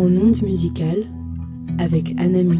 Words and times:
En 0.00 0.16
ondes 0.16 0.40
musicales 0.40 1.04
avec 1.78 2.18
Anami. 2.18 2.58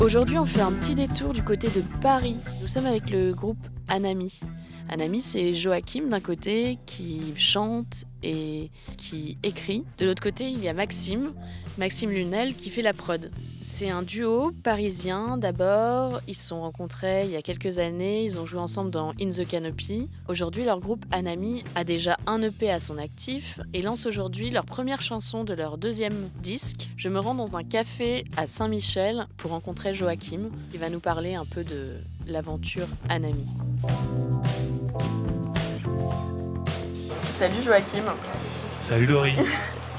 Aujourd'hui, 0.00 0.36
on 0.36 0.44
fait 0.46 0.60
un 0.60 0.72
petit 0.72 0.96
détour 0.96 1.32
du 1.32 1.44
côté 1.44 1.68
de 1.68 1.80
Paris. 2.00 2.34
Nous 2.60 2.66
sommes 2.66 2.86
avec 2.86 3.08
le 3.08 3.30
groupe 3.30 3.60
Anami. 3.86 4.40
Anami, 4.88 5.20
c'est 5.20 5.54
Joachim 5.54 6.08
d'un 6.08 6.18
côté 6.18 6.76
qui 6.86 7.20
chante 7.36 8.04
et 8.22 8.70
qui 8.96 9.38
écrit. 9.42 9.84
De 9.98 10.06
l'autre 10.06 10.22
côté, 10.22 10.48
il 10.48 10.62
y 10.62 10.68
a 10.68 10.72
Maxime, 10.72 11.32
Maxime 11.78 12.10
Lunel 12.10 12.54
qui 12.54 12.70
fait 12.70 12.82
la 12.82 12.92
prod. 12.92 13.30
C'est 13.62 13.90
un 13.90 14.02
duo 14.02 14.52
parisien 14.62 15.36
d'abord. 15.36 16.20
Ils 16.26 16.34
se 16.34 16.48
sont 16.48 16.62
rencontrés 16.62 17.24
il 17.26 17.30
y 17.30 17.36
a 17.36 17.42
quelques 17.42 17.78
années. 17.78 18.24
Ils 18.24 18.40
ont 18.40 18.46
joué 18.46 18.58
ensemble 18.58 18.90
dans 18.90 19.10
In 19.20 19.30
the 19.30 19.46
Canopy. 19.46 20.08
Aujourd'hui, 20.28 20.64
leur 20.64 20.80
groupe 20.80 21.04
Anami 21.10 21.62
a 21.74 21.84
déjà 21.84 22.16
un 22.26 22.42
EP 22.42 22.70
à 22.70 22.80
son 22.80 22.98
actif 22.98 23.60
et 23.74 23.82
lance 23.82 24.06
aujourd'hui 24.06 24.50
leur 24.50 24.64
première 24.64 25.02
chanson 25.02 25.44
de 25.44 25.52
leur 25.52 25.78
deuxième 25.78 26.30
disque. 26.42 26.90
Je 26.96 27.08
me 27.08 27.18
rends 27.18 27.34
dans 27.34 27.56
un 27.56 27.64
café 27.64 28.24
à 28.36 28.46
Saint-Michel 28.46 29.26
pour 29.36 29.50
rencontrer 29.50 29.94
Joachim 29.94 30.50
qui 30.70 30.78
va 30.78 30.88
nous 30.88 31.00
parler 31.00 31.34
un 31.34 31.44
peu 31.44 31.64
de 31.64 31.96
l'aventure 32.26 32.88
Anami. 33.08 33.46
Salut 37.40 37.62
Joachim. 37.62 38.04
Salut 38.80 39.06
Laurie. 39.06 39.34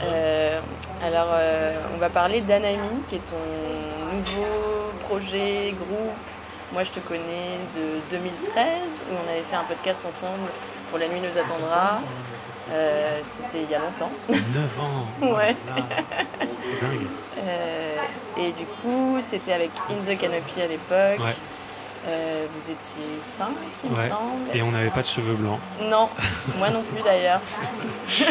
Euh, 0.04 0.60
alors, 1.04 1.28
euh, 1.34 1.76
on 1.94 2.00
va 2.00 2.10
parler 2.10 2.42
d'Anami, 2.42 3.04
qui 3.08 3.18
est 3.18 3.20
ton 3.20 4.16
nouveau 4.16 4.92
projet, 5.08 5.76
groupe. 5.78 6.18
Moi, 6.74 6.84
je 6.84 6.90
te 6.90 7.00
connais 7.02 7.60
de 7.76 8.00
2013, 8.10 9.04
où 9.08 9.14
on 9.14 9.30
avait 9.32 9.44
fait 9.44 9.56
un 9.56 9.64
podcast 9.64 10.04
ensemble 10.04 10.50
pour 10.90 10.98
La 10.98 11.08
Nuit 11.08 11.20
nous 11.22 11.38
attendra. 11.38 12.00
Euh, 12.72 13.20
C'était 13.22 13.62
il 13.62 13.70
y 13.70 13.76
a 13.76 13.78
longtemps. 13.80 14.12
9 14.28 14.80
ans 14.80 15.08
Ouais. 15.36 15.56
Dingue. 16.82 17.08
Euh, 17.38 17.98
et 18.38 18.52
du 18.54 18.66
coup, 18.82 19.18
c'était 19.20 19.54
avec 19.54 19.70
In 19.92 20.00
the 20.04 20.18
Canopy 20.18 20.62
à 20.64 20.68
l'époque. 20.68 21.24
Ouais. 21.24 21.36
Euh, 22.08 22.48
vous 22.58 22.72
étiez 22.72 23.04
5, 23.20 23.50
il 23.84 23.92
me 23.92 23.98
semble. 23.98 24.50
Et 24.56 24.62
on 24.64 24.72
n'avait 24.72 24.90
pas 24.90 25.04
de 25.04 25.08
cheveux 25.08 25.36
blancs. 25.36 25.60
Non, 25.82 26.10
moi 26.58 26.70
non 26.72 26.82
plus 26.82 27.04
d'ailleurs. 27.04 27.42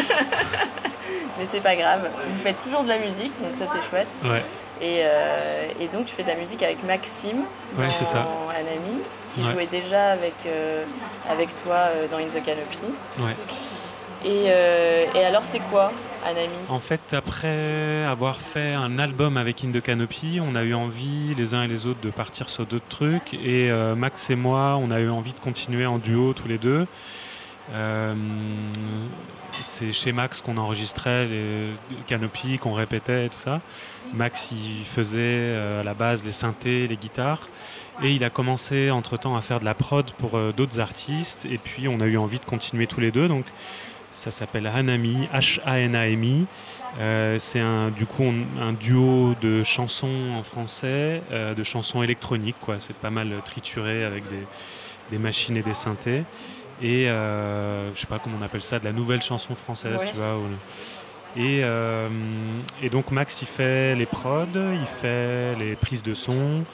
Mais 1.39 1.45
c'est 1.45 1.61
pas 1.61 1.75
grave. 1.75 2.09
Vous 2.29 2.39
faites 2.43 2.59
toujours 2.59 2.83
de 2.83 2.89
la 2.89 2.97
musique, 2.97 3.31
donc 3.41 3.55
ça 3.55 3.65
c'est 3.67 3.89
chouette. 3.89 4.07
Ouais. 4.23 4.43
Et, 4.81 5.01
euh, 5.03 5.69
et 5.79 5.87
donc 5.87 6.05
tu 6.05 6.13
fais 6.15 6.23
de 6.23 6.27
la 6.29 6.35
musique 6.35 6.61
avec 6.63 6.83
Maxime, 6.83 7.43
Ouais, 7.77 7.85
dans 7.85 7.89
c'est 7.91 8.05
ça. 8.05 8.27
un 8.49 8.59
ami, 8.59 9.01
qui 9.33 9.41
Ouais. 9.41 9.51
jouait 9.51 9.67
déjà 9.67 10.11
avec, 10.11 10.33
euh, 10.45 10.83
avec 11.29 11.55
toi 11.63 11.85
dans 12.11 12.17
In 12.17 12.27
the 12.27 12.43
Canopy. 12.43 12.77
Ouais. 13.19 13.35
Et, 14.25 14.47
et 15.17 15.25
alors 15.25 15.43
c'est 15.43 15.59
quoi 15.71 15.91
En 16.69 16.79
fait, 16.79 17.13
après 17.13 18.03
avoir 18.03 18.39
fait 18.39 18.73
un 18.73 18.97
album 18.97 19.37
avec 19.37 19.63
In 19.63 19.71
Canopy, 19.71 20.39
on 20.41 20.55
a 20.55 20.63
eu 20.63 20.73
envie, 20.73 21.33
les 21.35 21.53
uns 21.53 21.63
et 21.63 21.67
les 21.67 21.87
autres, 21.87 22.01
de 22.01 22.11
partir 22.11 22.49
sur 22.49 22.65
d'autres 22.65 22.87
trucs. 22.89 23.33
Et 23.33 23.71
euh, 23.71 23.95
Max 23.95 24.29
et 24.29 24.35
moi, 24.35 24.77
on 24.81 24.91
a 24.91 24.99
eu 24.99 25.09
envie 25.09 25.33
de 25.33 25.39
continuer 25.39 25.85
en 25.85 25.97
duo 25.97 26.33
tous 26.33 26.47
les 26.47 26.57
deux. 26.57 26.85
Euh, 27.73 28.13
c'est 29.63 29.91
chez 29.91 30.11
Max 30.11 30.41
qu'on 30.41 30.57
enregistrait 30.57 31.25
les 31.25 31.67
Canopy, 32.07 32.57
qu'on 32.57 32.73
répétait 32.73 33.27
et 33.27 33.29
tout 33.29 33.39
ça. 33.39 33.61
Max, 34.13 34.51
il 34.51 34.85
faisait 34.85 35.19
euh, 35.19 35.81
à 35.81 35.83
la 35.83 35.93
base 35.93 36.23
les 36.23 36.31
synthés, 36.31 36.87
les 36.87 36.97
guitares. 36.97 37.49
Et 38.03 38.11
il 38.11 38.23
a 38.23 38.29
commencé 38.29 38.89
entre-temps 38.89 39.35
à 39.35 39.41
faire 39.41 39.59
de 39.59 39.65
la 39.65 39.73
prod 39.73 40.09
pour 40.13 40.39
d'autres 40.53 40.79
artistes. 40.79 41.45
Et 41.45 41.57
puis, 41.57 41.87
on 41.87 41.99
a 41.99 42.05
eu 42.05 42.17
envie 42.17 42.39
de 42.39 42.45
continuer 42.45 42.87
tous 42.87 42.99
les 42.99 43.11
deux. 43.11 43.27
Donc, 43.27 43.45
ça 44.11 44.31
s'appelle 44.31 44.67
Hanami, 44.67 45.27
H-A-N-A-M-I. 45.33 46.45
Euh, 46.99 47.37
c'est 47.39 47.59
un, 47.61 47.89
du 47.89 48.05
coup 48.05 48.23
on- 48.23 48.61
un 48.61 48.73
duo 48.73 49.33
de 49.41 49.63
chansons 49.63 50.31
en 50.37 50.43
français, 50.43 51.21
euh, 51.31 51.53
de 51.53 51.63
chansons 51.63 52.03
électroniques. 52.03 52.57
Quoi. 52.61 52.75
C'est 52.79 52.95
pas 52.95 53.09
mal 53.09 53.33
trituré 53.45 54.03
avec 54.03 54.27
des, 54.27 54.45
des 55.11 55.17
machines 55.17 55.55
et 55.55 55.61
des 55.63 55.73
synthés. 55.73 56.23
Et 56.81 57.09
euh, 57.09 57.93
je 57.95 57.99
sais 58.01 58.07
pas 58.07 58.19
comment 58.19 58.37
on 58.39 58.43
appelle 58.43 58.63
ça, 58.63 58.79
de 58.79 58.85
la 58.85 58.91
nouvelle 58.91 59.21
chanson 59.21 59.55
française, 59.55 60.01
Ouais. 60.01 60.09
tu 60.09 60.17
vois. 60.17 60.37
Et, 61.37 61.61
euh, 61.63 62.09
et 62.83 62.89
donc 62.89 63.09
Max 63.11 63.41
il 63.41 63.47
fait 63.47 63.95
les 63.95 64.05
prods, 64.05 64.47
il 64.53 64.85
fait 64.87 65.55
les 65.57 65.75
prises 65.77 66.03
de 66.03 66.13
son. 66.13 66.65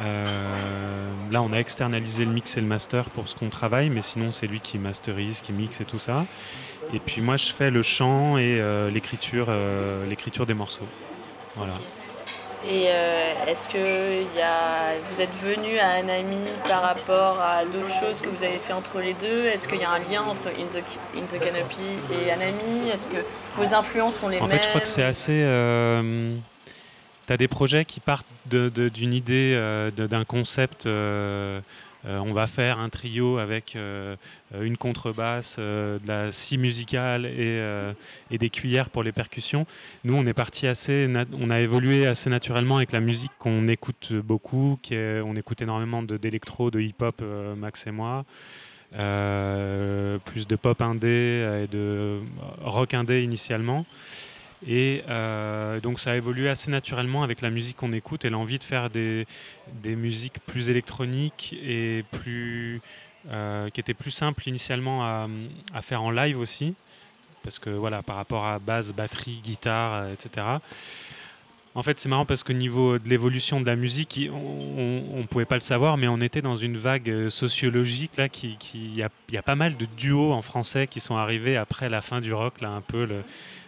Euh, 0.00 1.10
là 1.30 1.42
on 1.42 1.52
a 1.52 1.58
externalisé 1.58 2.24
le 2.24 2.30
mix 2.30 2.56
et 2.56 2.60
le 2.60 2.66
master 2.66 3.10
pour 3.10 3.28
ce 3.28 3.36
qu'on 3.36 3.50
travaille, 3.50 3.90
mais 3.90 4.02
sinon 4.02 4.32
c'est 4.32 4.46
lui 4.46 4.60
qui 4.60 4.78
masterise, 4.78 5.40
qui 5.40 5.52
mixe 5.52 5.80
et 5.80 5.84
tout 5.84 5.98
ça. 5.98 6.24
Et 6.94 7.00
puis 7.00 7.20
moi 7.20 7.36
je 7.36 7.52
fais 7.52 7.70
le 7.70 7.82
chant 7.82 8.38
et 8.38 8.58
euh, 8.60 8.90
l'écriture, 8.90 9.46
euh, 9.48 10.06
l'écriture 10.06 10.46
des 10.46 10.54
morceaux. 10.54 10.88
Voilà. 11.56 11.74
Et 12.68 12.88
est-ce 13.46 13.70
que 13.70 14.22
y 14.36 14.42
a... 14.42 14.98
vous 15.10 15.20
êtes 15.22 15.34
venu 15.42 15.78
à 15.78 15.92
Anami 15.92 16.44
par 16.68 16.82
rapport 16.82 17.40
à 17.40 17.64
d'autres 17.64 17.88
choses 17.88 18.20
que 18.20 18.28
vous 18.28 18.44
avez 18.44 18.58
fait 18.58 18.74
entre 18.74 19.00
les 19.00 19.14
deux? 19.14 19.46
Est-ce 19.46 19.66
qu'il 19.66 19.80
y 19.80 19.84
a 19.84 19.90
un 19.90 19.98
lien 19.98 20.22
entre 20.22 20.48
In 20.48 20.66
the, 20.66 20.84
In 21.16 21.24
the 21.24 21.42
Canopy 21.42 21.78
et 22.12 22.30
Anami 22.30 22.90
Est-ce 22.92 23.08
que 23.08 23.24
vos 23.56 23.74
influences 23.74 24.16
sont 24.16 24.28
les 24.28 24.38
En 24.40 24.46
mêmes 24.46 24.58
fait, 24.58 24.64
je 24.64 24.68
crois 24.68 24.82
que 24.82 24.88
c'est 24.88 25.02
assez. 25.02 25.42
Euh, 25.42 26.36
tu 27.26 27.32
as 27.32 27.38
des 27.38 27.48
projets 27.48 27.86
qui 27.86 27.98
partent 27.98 28.26
d'une 28.46 29.12
idée, 29.12 29.54
euh, 29.56 29.90
d'un 29.90 30.24
concept. 30.24 30.86
euh, 30.86 31.60
euh, 32.06 32.18
on 32.24 32.32
va 32.32 32.46
faire 32.46 32.78
un 32.78 32.88
trio 32.88 33.36
avec 33.36 33.76
une 34.58 34.76
contrebasse, 34.78 35.58
de 35.58 36.00
la 36.06 36.32
scie 36.32 36.56
musicale 36.56 37.26
et, 37.26 37.60
des 38.30 38.48
cuillères 38.48 38.88
pour 38.88 39.02
les 39.02 39.12
percussions. 39.12 39.66
Nous, 40.04 40.14
on 40.14 40.24
est 40.24 40.32
parti 40.32 40.66
assez, 40.66 41.12
on 41.38 41.50
a 41.50 41.60
évolué 41.60 42.06
assez 42.06 42.30
naturellement 42.30 42.78
avec 42.78 42.92
la 42.92 43.00
musique 43.00 43.32
qu'on 43.38 43.68
écoute 43.68 44.14
beaucoup. 44.14 44.78
On 44.90 45.36
écoute 45.36 45.60
énormément 45.60 46.02
d'électro, 46.02 46.70
de, 46.70 46.80
hip-hop, 46.80 47.22
Max 47.58 47.86
et 47.86 47.90
moi. 47.90 48.24
Plus 48.92 50.48
de 50.48 50.56
pop 50.56 50.80
indé 50.80 51.64
et 51.64 51.66
de 51.66 52.18
rock 52.62 52.94
indé 52.94 53.22
initialement. 53.22 53.84
Et 54.66 55.02
euh, 55.08 55.80
donc 55.80 56.00
ça 56.00 56.12
a 56.12 56.16
évolué 56.16 56.48
assez 56.48 56.70
naturellement 56.70 57.22
avec 57.22 57.40
la 57.40 57.50
musique 57.50 57.78
qu'on 57.78 57.92
écoute 57.92 58.24
et 58.24 58.30
l'envie 58.30 58.58
de 58.58 58.64
faire 58.64 58.90
des, 58.90 59.26
des 59.82 59.96
musiques 59.96 60.38
plus 60.46 60.68
électroniques 60.68 61.56
et 61.62 62.04
plus, 62.10 62.82
euh, 63.30 63.70
qui 63.70 63.80
étaient 63.80 63.94
plus 63.94 64.10
simples 64.10 64.46
initialement 64.48 65.04
à, 65.04 65.28
faire 65.82 66.02
en 66.02 66.10
live 66.10 66.38
aussi. 66.38 66.74
Parce 67.42 67.58
que 67.58 67.70
voilà, 67.70 68.02
par 68.02 68.16
rapport 68.16 68.44
à 68.44 68.58
basse, 68.58 68.92
batterie, 68.92 69.40
guitare, 69.42 69.94
euh, 69.94 70.12
etc. 70.12 70.46
En 71.74 71.82
fait, 71.82 71.98
c'est 71.98 72.08
marrant 72.08 72.26
parce 72.26 72.42
qu'au 72.42 72.52
niveau 72.52 72.98
de 72.98 73.08
l'évolution 73.08 73.60
de 73.60 73.66
la 73.66 73.76
musique, 73.76 74.28
on 74.30 75.18
ne 75.18 75.26
pouvait 75.26 75.44
pas 75.44 75.54
le 75.54 75.60
savoir, 75.62 75.96
mais 75.96 76.08
on 76.08 76.20
était 76.20 76.42
dans 76.42 76.56
une 76.56 76.76
vague 76.76 77.28
sociologique 77.28 78.16
là, 78.16 78.28
qui, 78.28 78.58
il 78.74 78.94
y, 78.96 79.02
a, 79.04 79.42
pas 79.42 79.54
mal 79.54 79.76
de 79.76 79.86
duos 79.96 80.32
en 80.32 80.42
français 80.42 80.88
qui 80.88 80.98
sont 80.98 81.16
arrivés 81.16 81.56
après 81.56 81.88
la 81.88 82.02
fin 82.02 82.20
du 82.20 82.34
rock, 82.34 82.60
là, 82.60 82.70
un 82.70 82.80
peu 82.80 83.06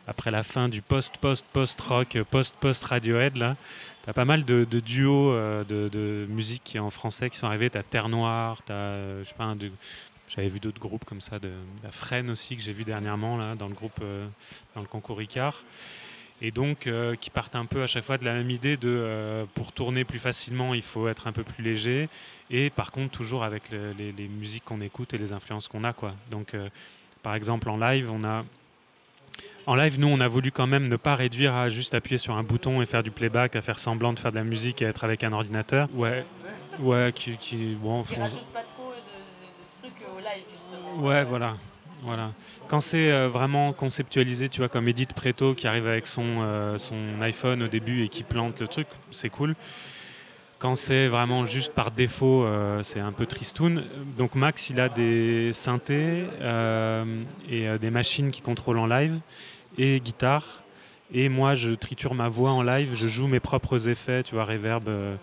après 0.06 0.30
la 0.30 0.42
fin 0.42 0.68
du 0.68 0.82
post 0.82 1.18
post 1.18 1.46
post 1.52 1.80
rock, 1.80 2.18
post 2.30 2.56
post 2.60 2.84
Radiohead 2.84 3.36
là. 3.36 3.56
T'as 4.02 4.12
pas 4.12 4.24
mal 4.24 4.44
de, 4.44 4.64
duos 4.64 5.32
euh, 5.32 5.62
de, 5.62 6.26
musique 6.28 6.76
en 6.80 6.90
français 6.90 7.30
qui 7.30 7.38
sont 7.38 7.46
arrivés. 7.46 7.70
T'as 7.70 7.84
Terre 7.84 8.08
Noire, 8.08 8.62
t'as, 8.64 8.74
euh, 8.74 9.22
je 9.22 9.28
sais 9.28 9.34
pas, 9.36 9.54
j'avais 10.26 10.48
vu 10.48 10.58
d'autres 10.58 10.80
groupes 10.80 11.04
comme 11.04 11.20
ça, 11.20 11.38
de, 11.38 11.52
la 11.84 11.92
Fresne 11.92 12.30
aussi 12.30 12.56
que 12.56 12.62
j'ai 12.62 12.72
vu 12.72 12.84
dernièrement 12.84 13.36
là 13.36 13.54
dans 13.54 13.68
le 13.68 13.74
groupe, 13.74 14.00
euh, 14.02 14.26
dans 14.74 14.80
le 14.80 14.88
concours 14.88 15.18
Ricard 15.18 15.62
et 16.44 16.50
donc 16.50 16.88
qui 17.20 17.30
partent 17.30 17.54
un 17.54 17.66
peu 17.66 17.84
à 17.84 17.86
chaque 17.86 18.02
fois 18.02 18.18
de 18.18 18.24
la 18.24 18.32
même 18.32 18.50
idée 18.50 18.76
de 18.76 19.46
pour 19.54 19.70
tourner 19.70 20.04
plus 20.04 20.18
facilement 20.18 20.74
il 20.74 20.82
faut 20.82 21.06
être 21.06 21.28
un 21.28 21.32
peu 21.32 21.44
plus 21.44 21.62
léger 21.62 22.08
et 22.50 22.68
par 22.70 22.90
contre 22.90 23.12
toujours 23.12 23.44
avec 23.44 23.70
le- 23.70 23.92
les, 23.92 24.10
les 24.10 24.26
musiques 24.26 24.64
qu'on 24.64 24.80
écoute 24.80 25.14
et 25.14 25.18
les 25.18 25.32
influences 25.32 25.68
qu'on 25.68 25.84
a 25.84 25.92
quoi 25.92 26.16
donc 26.32 26.56
par 27.22 27.36
exemple 27.36 27.68
en 27.68 27.76
live 27.76 28.10
on 28.10 28.24
a 28.24 28.44
en 29.66 29.74
live 29.74 29.98
nous 29.98 30.08
on 30.08 30.20
a 30.20 30.28
voulu 30.28 30.50
quand 30.50 30.66
même 30.66 30.88
ne 30.88 30.96
pas 30.96 31.14
réduire 31.14 31.54
à 31.54 31.68
juste 31.68 31.94
appuyer 31.94 32.18
sur 32.18 32.34
un 32.36 32.42
bouton 32.42 32.82
et 32.82 32.86
faire 32.86 33.02
du 33.02 33.10
playback 33.10 33.54
à 33.56 33.60
faire 33.60 33.78
semblant 33.78 34.12
de 34.12 34.18
faire 34.18 34.32
de 34.32 34.36
la 34.36 34.44
musique 34.44 34.82
et 34.82 34.86
être 34.86 35.04
avec 35.04 35.22
un 35.24 35.32
ordinateur 35.32 35.88
ouais 35.94 36.24
ouais 36.80 37.12
qui, 37.14 37.36
qui 37.36 37.76
bon 37.80 38.02
Qui 38.02 38.14
on- 38.18 38.22
rajoute 38.22 38.44
pas 38.52 38.62
trop 38.62 38.90
de, 38.90 38.96
de- 38.96 39.88
de 39.90 39.94
trucs 39.94 40.08
au 40.08 40.18
live 40.18 40.44
justement. 40.56 41.06
Ouais, 41.06 41.22
voilà. 41.24 41.56
voilà. 42.02 42.32
Quand 42.68 42.80
c'est 42.80 43.10
euh, 43.12 43.28
vraiment 43.28 43.72
conceptualisé, 43.72 44.48
tu 44.48 44.58
vois, 44.60 44.68
comme 44.68 44.88
Edith 44.88 45.12
Preto 45.12 45.54
qui 45.54 45.66
arrive 45.66 45.86
avec 45.86 46.06
son, 46.06 46.36
euh, 46.40 46.78
son 46.78 46.96
iPhone 47.20 47.62
au 47.62 47.68
début 47.68 48.02
et 48.04 48.08
qui 48.08 48.22
plante 48.24 48.58
le 48.60 48.68
truc, 48.68 48.86
c'est 49.10 49.28
cool. 49.30 49.54
Quand 50.58 50.76
c'est 50.76 51.08
vraiment 51.08 51.44
juste 51.44 51.72
par 51.74 51.90
défaut, 51.90 52.44
euh, 52.44 52.82
c'est 52.84 53.00
un 53.00 53.10
peu 53.12 53.26
tristoun. 53.26 53.84
Donc 54.16 54.34
Max, 54.36 54.70
il 54.70 54.80
a 54.80 54.88
des 54.88 55.52
synthés 55.52 56.24
euh, 56.40 57.04
et 57.50 57.68
euh, 57.68 57.78
des 57.78 57.90
machines 57.90 58.30
qui 58.30 58.40
contrôlent 58.42 58.78
en 58.78 58.86
live 58.86 59.20
et 59.78 60.00
guitare. 60.00 60.62
Et 61.14 61.28
moi, 61.28 61.54
je 61.54 61.72
triture 61.72 62.14
ma 62.14 62.28
voix 62.28 62.52
en 62.52 62.62
live, 62.62 62.94
je 62.94 63.06
joue 63.06 63.26
mes 63.28 63.40
propres 63.40 63.88
effets, 63.88 64.22
tu 64.22 64.34
vois, 64.34 64.44
reverb, 64.44 64.88
euh, 64.88 65.16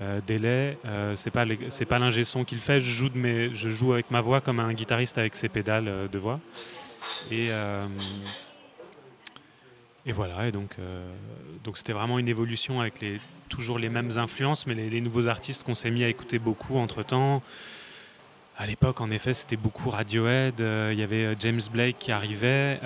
euh, 0.00 0.20
délai. 0.26 0.78
Euh, 0.86 1.14
c'est 1.16 1.30
pas 1.30 1.44
les- 1.44 1.58
l'ingé 1.90 2.24
son 2.24 2.44
qui 2.44 2.54
le 2.54 2.60
fait. 2.60 2.80
Je 2.80 2.90
joue 2.90 3.10
de 3.10 3.18
mes, 3.18 3.54
je 3.54 3.68
joue 3.68 3.92
avec 3.92 4.10
ma 4.10 4.22
voix 4.22 4.40
comme 4.40 4.58
un 4.58 4.72
guitariste 4.72 5.18
avec 5.18 5.36
ses 5.36 5.48
pédales 5.48 5.88
euh, 5.88 6.08
de 6.08 6.18
voix. 6.18 6.40
Et, 7.30 7.50
et 10.06 10.12
voilà, 10.12 10.48
et 10.48 10.52
donc 10.52 10.76
c'était 11.74 11.92
vraiment 11.92 12.18
une 12.18 12.28
évolution 12.28 12.80
avec 12.80 13.00
les, 13.00 13.20
toujours 13.48 13.78
les 13.78 13.88
mêmes 13.88 14.16
influences, 14.16 14.66
mais 14.66 14.74
les, 14.74 15.00
nouveaux 15.00 15.28
artistes 15.28 15.64
qu'on 15.64 15.74
s'est 15.74 15.90
mis 15.90 16.04
à 16.04 16.08
écouter 16.08 16.38
beaucoup 16.38 16.76
entre 16.76 17.02
temps. 17.02 17.42
À 18.56 18.66
l'époque, 18.66 19.00
en 19.00 19.10
effet, 19.10 19.34
c'était 19.34 19.56
beaucoup 19.56 19.90
Radiohead. 19.90 20.60
Il 20.60 20.98
y 20.98 21.02
avait 21.02 21.34
James 21.40 21.60
Blake 21.72 21.96
qui 21.98 22.12
arrivait. 22.12 22.80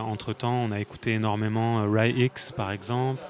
entre 0.00 0.32
temps, 0.32 0.54
on 0.54 0.72
a 0.72 0.80
écouté 0.80 1.12
énormément 1.12 1.88
Ray 1.90 2.24
X, 2.24 2.52
par 2.52 2.72
exemple. 2.72 3.20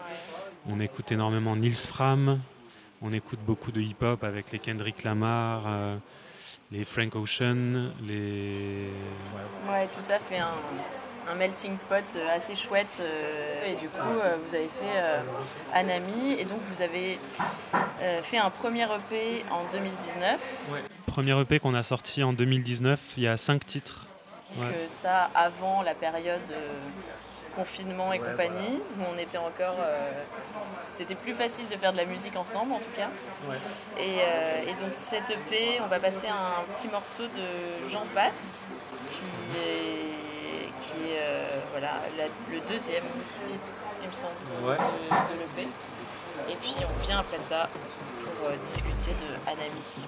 On 0.67 0.81
écoute 0.81 1.13
énormément 1.13 1.57
Nils 1.57 1.77
Fram. 1.77 2.41
On 3.03 3.13
écoute 3.13 3.41
beaucoup 3.45 3.71
de 3.71 3.83
hip-hop 3.83 4.25
avec 4.25 4.51
les 4.51 4.59
Kendrick 4.59 5.03
Lamar, 5.03 5.65
euh, 5.67 5.97
les 6.73 6.85
Frank 6.85 7.15
Ocean, 7.17 7.91
les. 8.03 8.89
Ouais, 9.69 9.87
tout 9.95 10.01
ça 10.01 10.19
fait 10.21 10.39
un, 10.39 10.55
melting 11.35 11.76
pot 11.88 12.05
euh, 12.17 12.37
assez 12.37 12.56
chouette. 12.56 12.87
Euh, 13.00 13.73
et 13.73 13.76
du 13.76 13.88
coup, 13.88 14.19
vous 14.47 14.55
avez 14.55 14.69
fait 14.69 15.00
Anami 15.73 16.32
et 16.38 16.44
donc 16.44 16.61
vous 16.71 16.82
avez 16.82 17.19
fait 18.23 18.38
un 18.38 18.50
premier 18.50 18.85
EP 18.85 19.44
en 19.50 19.65
2019. 19.73 20.41
Ouais. 20.71 20.81
Premier 21.06 21.41
EP 21.41 21.61
qu'on 21.61 21.75
a 21.75 21.82
sorti 21.82 22.23
en 22.23 22.32
2019, 22.32 23.15
il 23.17 23.23
y 23.23 23.29
a 23.29 23.37
cinq 23.37 23.65
titres. 23.65 24.06
Donc 24.56 24.73
ça 24.88 25.31
avant 25.35 25.82
la 25.82 25.94
période 25.94 26.41
confinement 27.55 28.12
et 28.12 28.19
compagnie, 28.19 28.81
où 28.99 29.03
on 29.12 29.19
était 29.19 29.38
encore. 29.38 29.77
Euh, 29.81 30.11
c'était 30.91 31.15
plus 31.15 31.35
facile 31.35 31.67
de 31.67 31.77
faire 31.77 31.93
de 31.93 31.97
la 31.97 32.05
musique 32.05 32.37
ensemble 32.37 32.73
en 32.73 32.79
tout 32.79 32.93
cas. 32.97 33.09
Euh, 33.99 34.62
et, 34.67 34.75
donc 34.82 34.93
cette 34.93 35.31
EP, 35.31 35.81
on 35.82 35.88
va 35.88 36.00
passer 36.00 36.29
un 36.29 36.65
petit 36.75 36.88
morceau 36.88 37.25
de 37.25 37.88
Jean 37.91 38.06
Passe, 38.15 38.69
qui 39.09 39.59
est, 39.59 40.34
qui 40.85 41.13
est 41.13 41.19
euh, 41.19 41.61
voilà, 41.71 42.03
le 42.51 42.61
deuxième 42.61 43.05
titre, 43.43 43.73
il 44.03 44.09
me 44.09 44.13
semble, 44.13 44.35
de, 44.51 45.35
de 45.35 45.41
l'EP. 45.41 45.69
Et 46.49 46.57
puis 46.57 46.75
on 46.85 47.03
vient 47.03 47.21
après 47.21 47.39
ça 47.39 47.69
pour 48.25 48.51
discuter 48.59 49.13
de 49.13 49.51
Anami. 49.51 50.07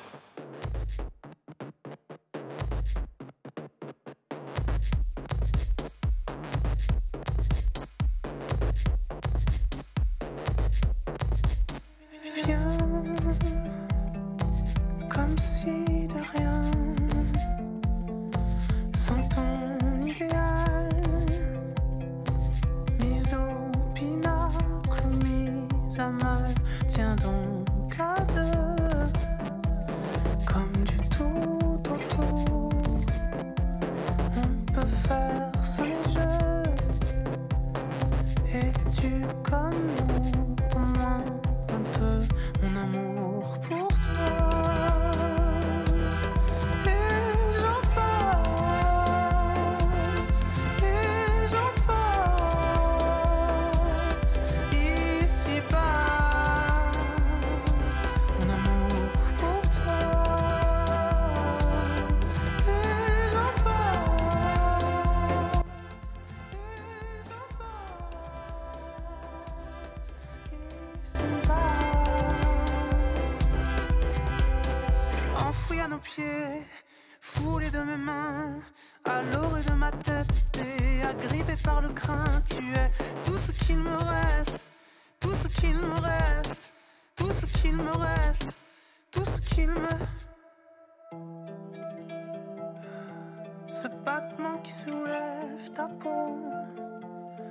foulé 77.20 77.70
de 77.70 77.78
mes 77.80 77.96
mains, 77.96 78.58
à 79.04 79.22
l'orée 79.22 79.62
de 79.62 79.72
ma 79.72 79.90
tête, 79.90 80.28
t'es 80.52 81.02
agrippé 81.02 81.54
par 81.62 81.82
le 81.82 81.90
crin, 81.90 82.42
tu 82.48 82.62
es 82.74 82.90
tout 83.24 83.36
ce 83.36 83.52
qu'il 83.52 83.78
me 83.78 83.96
reste, 83.96 84.64
tout 85.20 85.34
ce 85.34 85.48
qu'il 85.48 85.76
me 85.76 85.94
reste, 85.94 86.72
tout 87.16 87.32
ce 87.32 87.46
qu'il 87.46 87.76
me 87.76 87.90
reste, 87.90 88.56
tout 89.10 89.24
ce 89.24 89.40
qu'il 89.40 89.68
me... 89.68 89.88
Ce 93.72 93.88
battement 93.88 94.58
qui 94.62 94.72
soulève 94.72 95.70
ta 95.74 95.86
peau, 96.00 96.38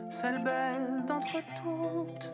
celle 0.09 0.43
belle 0.43 1.03
d'entre 1.07 1.37
toutes 1.61 2.33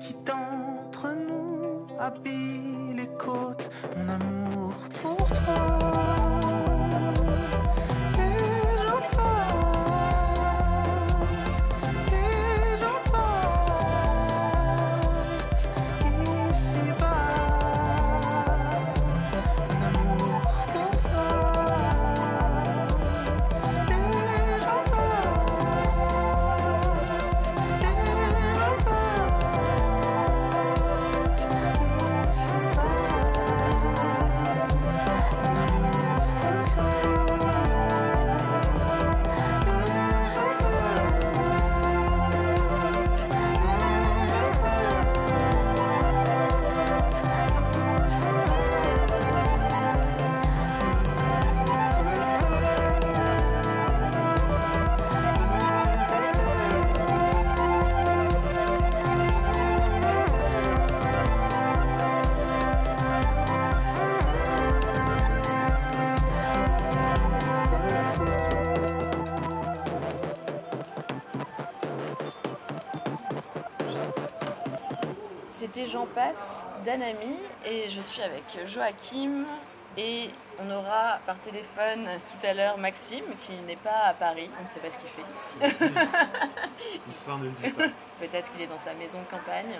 qui 0.00 0.14
d'entre 0.24 1.08
nous 1.08 1.86
habille 1.98 2.94
les 2.96 3.08
côtes, 3.18 3.70
mon 3.96 4.08
amour 4.08 4.74
pour 5.02 5.26
toi. 5.28 6.59
Passe 76.06 76.66
d'Anami 76.84 77.36
et 77.64 77.88
je 77.88 78.00
suis 78.00 78.22
avec 78.22 78.44
Joachim 78.66 79.44
et 79.96 80.30
on 80.58 80.70
aura 80.70 81.18
par 81.26 81.38
téléphone 81.40 82.08
tout 82.30 82.46
à 82.46 82.54
l'heure 82.54 82.78
Maxime 82.78 83.24
qui 83.40 83.52
n'est 83.66 83.76
pas 83.76 84.06
à 84.06 84.14
Paris, 84.14 84.50
on 84.58 84.62
ne 84.62 84.68
sait 84.68 84.80
pas 84.80 84.90
ce 84.90 84.98
qu'il 84.98 85.08
fait. 85.08 85.24
L'histoire 87.10 87.38
ne 87.38 87.44
le 87.44 87.50
dit 87.50 87.68
pas. 87.70 87.84
Peut-être 88.20 88.50
qu'il 88.52 88.62
est 88.62 88.66
dans 88.66 88.78
sa 88.78 88.94
maison 88.94 89.18
de 89.18 89.24
campagne. 89.24 89.78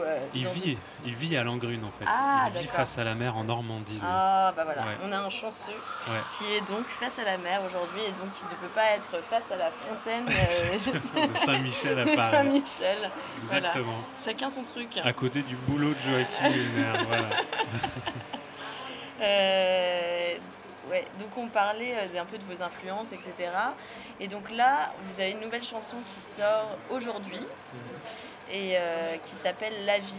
Euh, 0.00 0.18
il, 0.34 0.46
vit, 0.48 0.76
il 1.06 1.14
vit 1.14 1.34
à 1.36 1.44
Langrune 1.44 1.82
en 1.84 1.90
fait. 1.90 2.04
Ah, 2.06 2.48
il 2.54 2.60
vit 2.60 2.66
face 2.66 2.98
à 2.98 3.04
la 3.04 3.14
mer 3.14 3.36
en 3.36 3.44
Normandie. 3.44 3.98
Ah 4.02 4.52
bah 4.54 4.64
voilà, 4.64 4.82
on 5.02 5.10
a 5.10 5.16
un 5.16 5.30
chanceux 5.30 5.72
qui 6.36 6.44
est 6.52 6.60
donc 6.68 6.86
face 7.00 7.18
à 7.18 7.24
la 7.24 7.38
mer 7.38 7.62
aujourd'hui 7.66 8.02
et 8.02 8.10
donc 8.10 8.34
qui 8.34 8.44
ne 8.44 8.50
peut 8.50 8.74
pas 8.74 8.90
être 8.90 9.16
face 9.30 9.50
à 9.50 9.56
la 9.56 9.70
fontaine 9.70 10.26
euh, 10.28 11.28
de 11.32 11.36
Saint-Michel 11.38 11.98
à 11.98 12.04
Paris. 12.16 12.30
Saint-Michel. 12.32 13.10
Exactement. 13.40 13.98
Chacun 14.22 14.50
son 14.50 14.62
truc. 14.62 14.88
À 15.02 15.12
côté 15.14 15.42
du 15.42 15.56
boulot 15.56 15.94
de 15.94 16.00
Joachim 16.00 16.52
voilà. 17.08 17.28
Euh, 19.22 20.34
ouais, 20.92 21.04
donc 21.18 21.30
on 21.36 21.48
parlait 21.48 21.94
euh, 21.94 22.20
un 22.20 22.24
peu 22.24 22.38
de 22.38 22.44
vos 22.44 22.62
influences, 22.62 23.12
etc. 23.12 23.32
Et 24.20 24.28
donc 24.28 24.50
là, 24.50 24.92
vous 25.08 25.20
avez 25.20 25.32
une 25.32 25.40
nouvelle 25.40 25.64
chanson 25.64 25.96
qui 26.14 26.20
sort 26.20 26.76
aujourd'hui 26.90 27.40
et 28.50 28.74
euh, 28.76 29.16
qui 29.26 29.34
s'appelle 29.34 29.84
La 29.84 29.98
vie. 29.98 30.14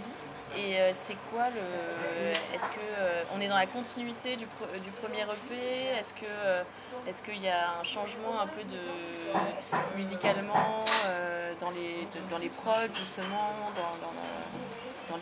Et 0.56 0.76
c'est 0.94 1.18
quoi 1.32 1.50
le. 1.50 2.32
Est-ce 2.54 2.66
que 2.66 3.26
on 3.36 3.42
est 3.42 3.48
dans 3.48 3.58
la 3.58 3.66
continuité 3.66 4.36
du, 4.36 4.46
du 4.46 4.92
premier 5.02 5.24
EP 5.24 5.98
Est-ce 6.00 6.14
que 6.14 6.28
est-ce 7.08 7.24
qu'il 7.24 7.42
y 7.42 7.48
a 7.48 7.80
un 7.82 7.84
changement 7.84 8.40
un 8.40 8.46
peu 8.46 8.62
de 8.64 9.98
musicalement 9.98 10.86
dans 11.60 11.72
les 11.72 12.08
dans 12.30 12.38
les 12.38 12.50
prods 12.50 12.94
justement 12.94 13.50
dans, 13.76 14.14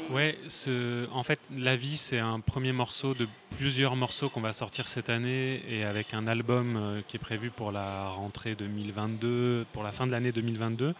Ouais, 0.09 0.37
ce, 0.47 1.09
en 1.11 1.23
fait, 1.23 1.39
La 1.57 1.75
vie, 1.75 1.97
c'est 1.97 2.19
un 2.19 2.39
premier 2.39 2.71
morceau 2.71 3.13
de 3.13 3.27
plusieurs 3.57 3.95
morceaux 3.95 4.29
qu'on 4.29 4.41
va 4.41 4.53
sortir 4.53 4.87
cette 4.87 5.09
année 5.09 5.61
et 5.69 5.83
avec 5.83 6.13
un 6.13 6.27
album 6.27 6.75
euh, 6.75 7.01
qui 7.07 7.17
est 7.17 7.19
prévu 7.19 7.49
pour 7.49 7.71
la 7.71 8.09
rentrée 8.09 8.55
2022, 8.55 9.65
pour 9.73 9.83
la 9.83 9.91
fin 9.91 10.07
de 10.07 10.11
l'année 10.11 10.31
2022. 10.31 10.93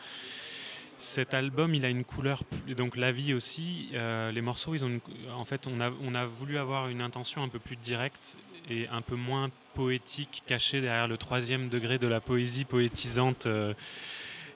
Cet 0.98 1.34
album, 1.34 1.74
il 1.74 1.84
a 1.84 1.90
une 1.90 2.04
couleur, 2.04 2.44
donc 2.78 2.96
la 2.96 3.12
vie 3.12 3.34
aussi. 3.34 3.90
Euh, 3.94 4.32
les 4.32 4.42
morceaux, 4.42 4.76
ils 4.76 4.86
ont, 4.86 5.00
en 5.36 5.46
fait, 5.46 5.68
on 5.68 5.82
a, 5.82 5.90
on 6.04 6.14
a 6.14 6.26
voulu 6.26 6.58
avoir 6.58 6.90
une 6.90 7.02
intention 7.02 7.42
un 7.42 7.48
peu 7.48 7.60
plus 7.60 7.76
directe 7.76 8.38
et 8.70 8.88
un 8.90 9.02
peu 9.02 9.16
moins 9.16 9.50
poétique, 9.74 10.44
cachée 10.46 10.80
derrière 10.80 11.08
le 11.08 11.18
troisième 11.18 11.70
degré 11.70 11.98
de 11.98 12.08
la 12.08 12.22
poésie 12.22 12.66
poétisante. 12.66 13.48
Euh, 13.48 13.74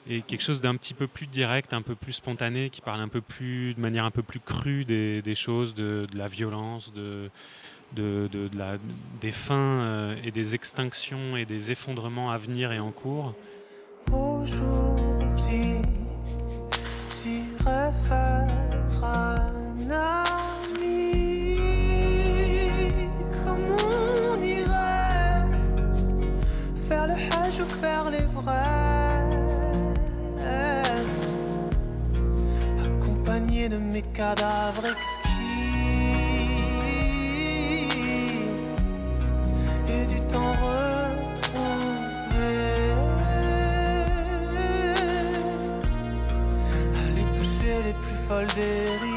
et 0.08 0.22
quelque 0.22 0.42
chose 0.42 0.62
d'un 0.62 0.76
petit 0.76 0.94
peu 0.94 1.08
plus 1.08 1.28
direct, 1.28 1.74
un 1.74 1.82
peu 1.82 1.96
plus 1.96 2.14
spontané, 2.14 2.70
qui 2.70 2.82
parle 2.82 3.02
un 3.02 3.08
peu 3.08 3.22
plus, 3.22 3.74
de 3.74 3.82
manière 3.82 4.06
un 4.06 4.12
peu 4.12 4.24
plus 4.24 4.40
crue 4.40 4.86
des, 4.86 5.36
choses, 5.36 5.74
de, 5.74 6.08
la 6.14 6.28
violence, 6.28 6.94
de, 6.94 7.30
des 7.96 9.32
fins 9.32 9.56
euh, 9.56 10.16
et 10.24 10.32
des 10.32 10.54
extinctions 10.54 11.38
et 11.38 11.46
des 11.46 11.72
effondrements 11.72 12.32
à 12.32 12.38
venir 12.38 12.72
et 12.72 12.80
en 12.80 12.92
cours. 12.92 13.34
Aujourd'hui, 14.12 15.82
un 19.04 19.92
ami. 19.92 21.58
Comme 23.44 23.76
on 23.84 24.44
irait 24.44 25.48
faire 26.88 27.08
le 27.08 27.14
hajj 27.14 27.62
ou 27.62 27.66
faire 27.66 28.12
les 28.12 28.26
vrais? 28.26 28.85
De 33.70 33.78
mes 33.78 34.02
cadavres 34.02 34.86
exquis 34.86 35.36
et 39.88 40.06
du 40.06 40.20
temps 40.28 40.54
retrouvé. 40.62 41.74
Aller 47.04 47.26
toucher 47.38 47.84
les 47.84 47.94
plus 47.94 48.20
folles 48.28 48.54
dérives. 48.56 49.15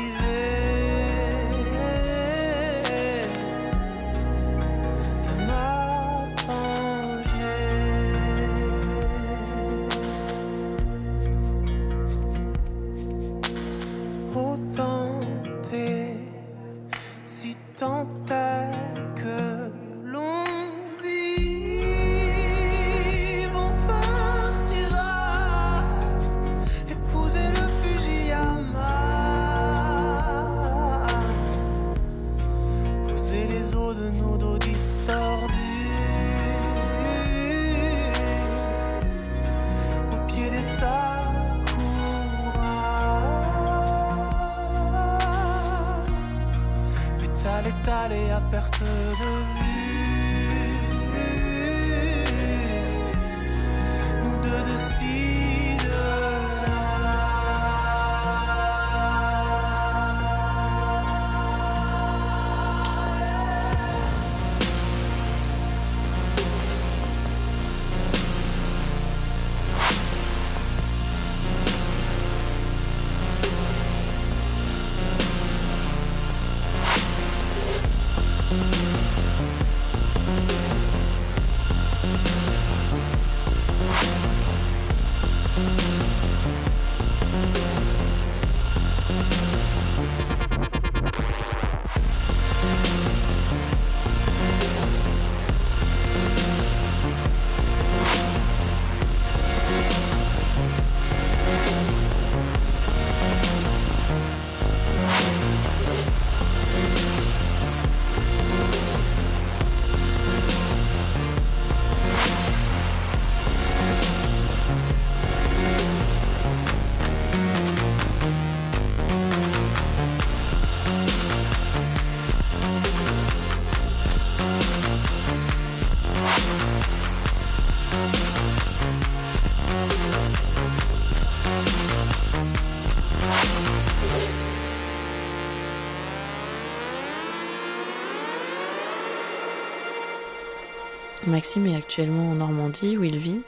Maxime 141.39 141.69
est 141.69 141.77
actuellement 141.77 142.33
en 142.33 142.35
Normandie 142.35 142.97
où 142.97 143.05
il 143.05 143.17
vit. 143.17 143.43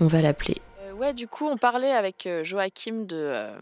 On 0.00 0.06
va 0.06 0.22
l'appeler. 0.22 0.56
Euh, 0.80 0.92
ouais, 0.92 1.12
du 1.12 1.28
coup, 1.28 1.46
on 1.46 1.58
parlait 1.58 1.92
avec 1.92 2.26
euh, 2.26 2.42
Joachim 2.42 3.04
de, 3.04 3.16
euh, 3.16 3.54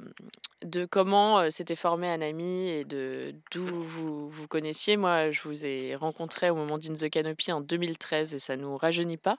de 0.63 0.85
comment 0.85 1.51
s'était 1.51 1.75
formé 1.75 2.09
un 2.09 2.23
ami 2.23 2.69
et 2.69 2.85
de 2.85 3.35
d'où 3.51 3.67
vous 3.67 4.31
vous 4.31 4.47
connaissiez. 4.47 4.97
Moi, 4.97 5.33
je 5.33 5.41
vous 5.43 5.67
ai 5.67 5.97
rencontré 5.97 6.49
au 6.49 6.55
moment 6.55 6.79
d'In 6.79 6.95
the 6.95 7.11
Canopy 7.11 7.51
en 7.51 7.61
2013 7.61 8.35
et 8.35 8.39
ça 8.39 8.57
nous 8.57 8.77
rajeunit 8.77 9.17
pas. 9.17 9.37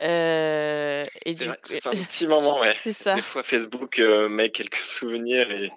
et 0.00 1.04
du... 1.34 1.44
ça 1.44 1.54
fait 1.62 1.86
un 1.86 1.90
petit 2.08 2.26
moment, 2.26 2.60
ouais. 2.60 2.72
C'est 2.76 2.94
ça. 2.94 3.16
Des 3.16 3.20
fois, 3.20 3.42
Facebook 3.42 3.98
met 3.98 4.48
quelques 4.48 4.76
souvenirs 4.82 5.50
et, 5.50 5.70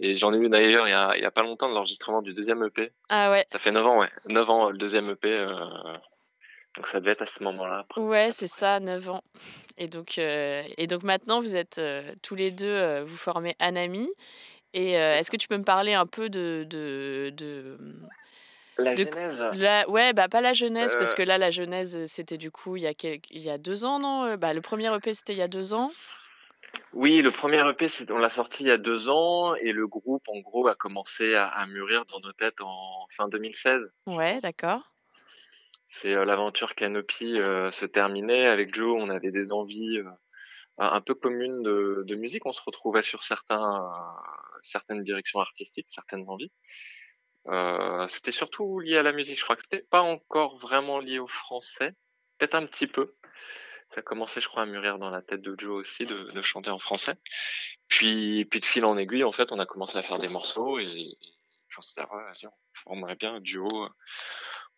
et 0.00 0.16
j'en 0.16 0.34
ai 0.34 0.38
eu 0.38 0.48
d'ailleurs 0.48 0.88
il, 0.88 1.18
il 1.18 1.22
y 1.22 1.24
a, 1.24 1.30
pas 1.30 1.42
longtemps 1.42 1.68
de 1.68 1.74
l'enregistrement 1.74 2.20
du 2.20 2.32
deuxième 2.32 2.64
EP. 2.64 2.90
Ah 3.10 3.30
ouais. 3.30 3.46
Ça 3.52 3.60
fait 3.60 3.70
9 3.70 3.86
ans, 3.86 4.00
ouais. 4.00 4.10
9 4.26 4.50
ans 4.50 4.70
le 4.70 4.76
deuxième 4.76 5.08
EP. 5.10 5.36
Donc 6.76 6.88
ça 6.88 7.00
devait 7.00 7.12
être 7.12 7.22
à 7.22 7.26
ce 7.26 7.42
moment-là. 7.42 7.86
Ouais, 7.96 8.30
c'est 8.32 8.46
ça, 8.46 8.80
9 8.80 9.08
ans. 9.08 9.22
Et 9.78 9.88
donc, 9.88 10.18
euh, 10.18 10.62
et 10.76 10.86
donc 10.86 11.02
maintenant, 11.02 11.40
vous 11.40 11.56
êtes 11.56 11.78
euh, 11.78 12.12
tous 12.22 12.34
les 12.34 12.50
deux, 12.50 12.66
euh, 12.66 13.04
vous 13.04 13.16
formez 13.16 13.54
Anami. 13.58 14.08
Et 14.72 14.92
est-ce 14.92 15.30
que 15.30 15.38
tu 15.38 15.48
peux 15.48 15.56
me 15.56 15.64
parler 15.64 15.94
un 15.94 16.04
peu 16.04 16.28
de... 16.28 16.66
de, 16.68 17.32
de 17.34 17.78
la 18.76 18.94
genèse 18.94 19.42
la, 19.54 19.88
Ouais, 19.88 20.12
bah 20.12 20.28
pas 20.28 20.42
la 20.42 20.52
genèse, 20.52 20.94
parce 20.96 21.14
que 21.14 21.22
là, 21.22 21.38
la 21.38 21.50
genèse, 21.50 22.04
c'était 22.04 22.36
du 22.36 22.50
coup 22.50 22.76
il 22.76 22.82
y 22.82 22.86
a, 22.86 22.92
il 23.02 23.40
y 23.40 23.48
a 23.48 23.56
deux 23.56 23.86
ans, 23.86 23.98
non 23.98 24.36
bah, 24.36 24.52
Le 24.52 24.60
premier 24.60 24.94
EP, 24.94 25.14
c'était 25.14 25.32
il 25.32 25.38
y 25.38 25.42
a 25.42 25.48
deux 25.48 25.72
ans. 25.72 25.90
Oui, 26.92 27.22
le 27.22 27.30
premier 27.30 27.66
EP, 27.70 27.86
on 28.10 28.18
l'a 28.18 28.28
sorti 28.28 28.64
il 28.64 28.66
y 28.66 28.70
a 28.70 28.76
deux 28.76 29.08
ans 29.08 29.54
et 29.54 29.72
le 29.72 29.86
groupe, 29.86 30.28
en 30.28 30.40
gros, 30.40 30.68
a 30.68 30.74
commencé 30.74 31.34
à, 31.34 31.46
à 31.46 31.64
mûrir 31.66 32.04
dans 32.04 32.20
nos 32.20 32.32
têtes 32.32 32.60
en 32.60 33.06
fin 33.08 33.28
2016. 33.28 33.80
Ouais, 34.06 34.42
d'accord 34.42 34.92
c'est 35.86 36.14
l'aventure 36.24 36.74
Canopy 36.74 37.34
se 37.34 37.86
terminait. 37.86 38.46
Avec 38.46 38.74
Joe, 38.74 38.96
on 39.00 39.08
avait 39.10 39.30
des 39.30 39.52
envies 39.52 40.00
un 40.78 41.00
peu 41.00 41.14
commune 41.14 41.62
de, 41.62 42.02
de 42.06 42.14
musique. 42.14 42.46
On 42.46 42.52
se 42.52 42.60
retrouvait 42.60 43.02
sur 43.02 43.22
certains, 43.22 43.92
certaines 44.62 45.02
directions 45.02 45.40
artistiques, 45.40 45.86
certaines 45.88 46.28
envies. 46.28 46.50
Euh, 47.48 48.06
c'était 48.08 48.32
surtout 48.32 48.80
lié 48.80 48.96
à 48.96 49.02
la 49.02 49.12
musique. 49.12 49.38
Je 49.38 49.44
crois 49.44 49.56
que 49.56 49.62
c'était 49.62 49.86
pas 49.90 50.00
encore 50.00 50.58
vraiment 50.58 50.98
lié 50.98 51.18
au 51.18 51.28
français, 51.28 51.94
peut-être 52.38 52.54
un 52.54 52.66
petit 52.66 52.86
peu. 52.86 53.14
Ça 53.88 54.02
commençait, 54.02 54.40
je 54.40 54.48
crois, 54.48 54.62
à 54.62 54.66
mûrir 54.66 54.98
dans 54.98 55.10
la 55.10 55.22
tête 55.22 55.42
de 55.42 55.54
Joe 55.56 55.70
aussi 55.70 56.06
de, 56.06 56.32
de 56.32 56.42
chanter 56.42 56.70
en 56.70 56.80
français. 56.80 57.14
Puis, 57.86 58.44
puis 58.46 58.58
de 58.58 58.64
fil 58.64 58.84
en 58.84 58.96
aiguille, 58.96 59.22
en 59.22 59.30
fait, 59.30 59.52
on 59.52 59.60
a 59.60 59.66
commencé 59.66 59.96
à 59.96 60.02
faire 60.02 60.18
des 60.18 60.28
morceaux 60.28 60.80
et, 60.80 60.84
et 60.84 61.18
j'en 61.68 61.82
sais 61.82 62.02
on 62.02 62.50
formerait 62.72 63.14
bien 63.14 63.34
un 63.34 63.40
duo 63.40 63.68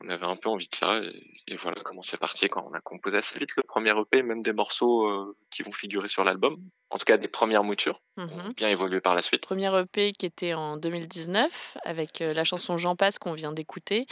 on 0.05 0.09
avait 0.09 0.27
un 0.27 0.37
peu 0.37 0.49
envie 0.49 0.69
de 0.69 0.75
ça 0.75 1.01
et, 1.49 1.57
voilà 1.57 1.81
comment 1.83 2.03
c'est 2.03 2.19
parti 2.19 2.49
quand 2.49 2.65
on 2.71 2.75
a 2.75 2.81
composé 2.81 3.19
assez 3.19 3.39
vite 3.39 3.51
le 3.57 3.63
premier 3.63 3.91
EP, 3.99 4.23
même 4.23 4.43
des 4.43 4.53
morceaux 4.53 5.07
euh, 5.07 5.37
qui 5.51 5.63
vont 5.63 5.73
figurer 5.73 6.09
sur 6.09 6.23
l'album, 6.25 6.59
en 6.91 6.99
tout 6.99 7.05
cas 7.05 7.17
des 7.17 7.27
premières 7.29 7.65
moutures, 7.65 8.01
Mhm. 8.17 8.53
bien 8.57 8.69
évolué 8.69 9.01
par 9.01 9.15
la 9.15 9.23
suite. 9.23 9.43
Premier 9.43 9.71
EP 9.79 10.13
qui 10.13 10.27
était 10.27 10.55
en 10.55 10.77
2019 10.77 11.79
avec 11.85 12.21
euh, 12.21 12.35
la 12.35 12.45
chanson 12.45 12.77
J'en 12.77 12.97
passe 12.97 13.19
qu'on 13.19 13.33
vient 13.33 13.53
d'écouter. 13.53 14.07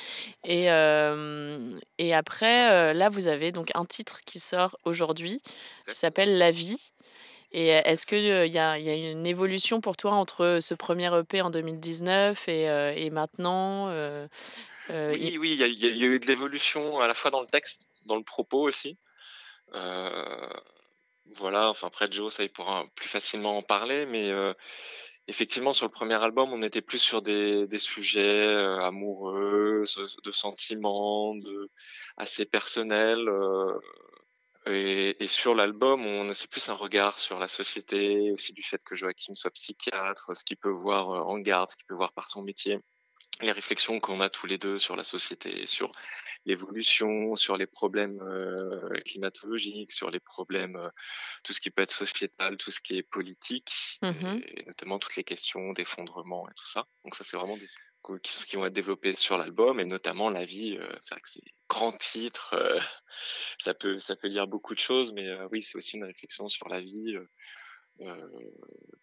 Et, 0.44 0.70
euh, 0.72 1.78
et 1.98 2.14
après, 2.14 2.72
euh, 2.72 2.92
là, 2.92 3.08
vous 3.10 3.26
avez 3.26 3.52
donc 3.52 3.70
un 3.74 3.84
titre 3.84 4.20
qui 4.24 4.38
sort 4.38 4.76
aujourd'hui 4.84 5.40
qui 5.88 5.94
s'appelle 5.94 6.38
La 6.38 6.50
vie. 6.50 6.92
Et 7.52 7.68
est-ce 7.68 8.06
qu'il 8.06 8.18
il 8.18 8.52
y, 8.52 8.58
a, 8.58 8.78
y 8.78 8.90
a 8.90 8.94
une 8.94 9.26
évolution 9.26 9.80
pour 9.80 9.96
toi 9.96 10.12
entre 10.12 10.58
ce 10.60 10.74
premier 10.74 11.10
EP 11.16 11.40
en 11.40 11.50
2019 11.50 12.48
et, 12.48 12.68
euh, 12.68 12.92
et 12.94 13.08
maintenant 13.10 13.86
euh, 13.88 14.26
euh, 14.90 15.12
Oui, 15.12 15.30
il- 15.32 15.38
oui, 15.38 15.52
il 15.52 15.58
y, 15.58 15.62
a- 15.64 15.66
il 15.66 15.96
y 15.96 16.04
eu 16.04 16.18
de 16.18 16.26
l'évolution 16.26 17.00
à 17.00 17.08
la 17.08 17.14
fois 17.14 17.30
dans 17.30 17.40
le 17.40 17.46
texte, 17.46 17.82
dans 18.04 18.16
le 18.16 18.24
propos 18.24 18.62
aussi. 18.66 18.98
Euh, 19.74 20.48
voilà, 21.36 21.70
enfin 21.70 21.88
après 21.88 22.10
Joe, 22.10 22.32
ça 22.32 22.44
il 22.44 22.50
pourra 22.50 22.84
plus 22.94 23.08
facilement 23.08 23.58
en 23.58 23.62
parler, 23.62 24.06
mais 24.06 24.30
euh, 24.30 24.52
effectivement 25.26 25.72
sur 25.72 25.86
le 25.86 25.90
premier 25.92 26.14
album, 26.22 26.52
on 26.52 26.62
était 26.62 26.82
plus 26.82 26.98
sur 27.00 27.20
des, 27.20 27.66
des 27.66 27.78
sujets 27.80 28.46
amoureux, 28.80 29.82
de 30.24 30.30
sentiments, 30.30 31.34
de 31.34 31.68
assez 32.16 32.44
personnels. 32.44 33.28
et, 34.66 35.16
et 35.22 35.26
sur 35.28 35.54
l'album, 35.54 36.04
on 36.06 36.32
c'est 36.34 36.50
plus 36.50 36.68
un 36.68 36.74
regard 36.74 37.18
sur 37.18 37.38
la 37.38 37.48
société, 37.48 38.32
aussi 38.32 38.52
du 38.52 38.62
fait 38.62 38.82
que 38.84 38.94
Joachim 38.96 39.34
soit 39.34 39.50
psychiatre, 39.52 40.36
ce 40.36 40.44
qu'il 40.44 40.56
peut 40.56 40.70
voir 40.70 41.08
en 41.08 41.38
garde, 41.38 41.70
ce 41.70 41.76
qu'il 41.76 41.86
peut 41.86 41.94
voir 41.94 42.12
par 42.12 42.28
son 42.28 42.42
métier 42.42 42.78
les 43.42 43.52
réflexions 43.52 44.00
qu'on 44.00 44.20
a 44.20 44.30
tous 44.30 44.46
les 44.46 44.56
deux 44.56 44.78
sur 44.78 44.96
la 44.96 45.04
société, 45.04 45.66
sur 45.66 45.92
l'évolution, 46.46 47.36
sur 47.36 47.56
les 47.56 47.66
problèmes 47.66 48.20
euh, 48.22 48.88
climatologiques, 49.04 49.92
sur 49.92 50.10
les 50.10 50.20
problèmes, 50.20 50.76
euh, 50.76 50.88
tout 51.44 51.52
ce 51.52 51.60
qui 51.60 51.70
peut 51.70 51.82
être 51.82 51.92
sociétal, 51.92 52.56
tout 52.56 52.70
ce 52.70 52.80
qui 52.80 52.96
est 52.96 53.02
politique, 53.02 53.98
Mhm. 54.02 54.42
et, 54.46 54.64
notamment 54.66 54.98
toutes 54.98 55.16
les 55.16 55.24
questions 55.24 55.72
d'effondrement 55.72 56.48
et 56.48 56.54
tout 56.54 56.66
ça. 56.66 56.86
Donc 57.04 57.14
ça, 57.14 57.24
c'est 57.24 57.36
vraiment 57.36 57.56
des 57.56 57.68
qui, 58.22 58.44
qui 58.44 58.56
vont 58.56 58.66
être 58.66 58.72
développés 58.72 59.16
sur 59.16 59.36
l'album, 59.36 59.80
et 59.80 59.84
notamment 59.84 60.30
la 60.30 60.44
vie. 60.44 60.76
euh, 60.78 60.96
c'est 61.02 61.16
vrai 61.16 61.20
que 61.20 61.28
c'est 61.28 61.40
grand 61.68 61.92
titre, 61.92 62.54
ça 63.58 63.74
peut 63.74 63.98
ça 63.98 64.16
peut 64.16 64.28
dire 64.28 64.46
beaucoup 64.46 64.74
de 64.74 64.78
choses, 64.78 65.12
mais 65.12 65.28
oui, 65.50 65.62
c'est 65.62 65.76
aussi 65.76 65.96
une 65.96 66.04
réflexion 66.04 66.48
sur 66.48 66.68
la 66.68 66.80
vie. 66.80 67.16
Euh, 68.00 68.14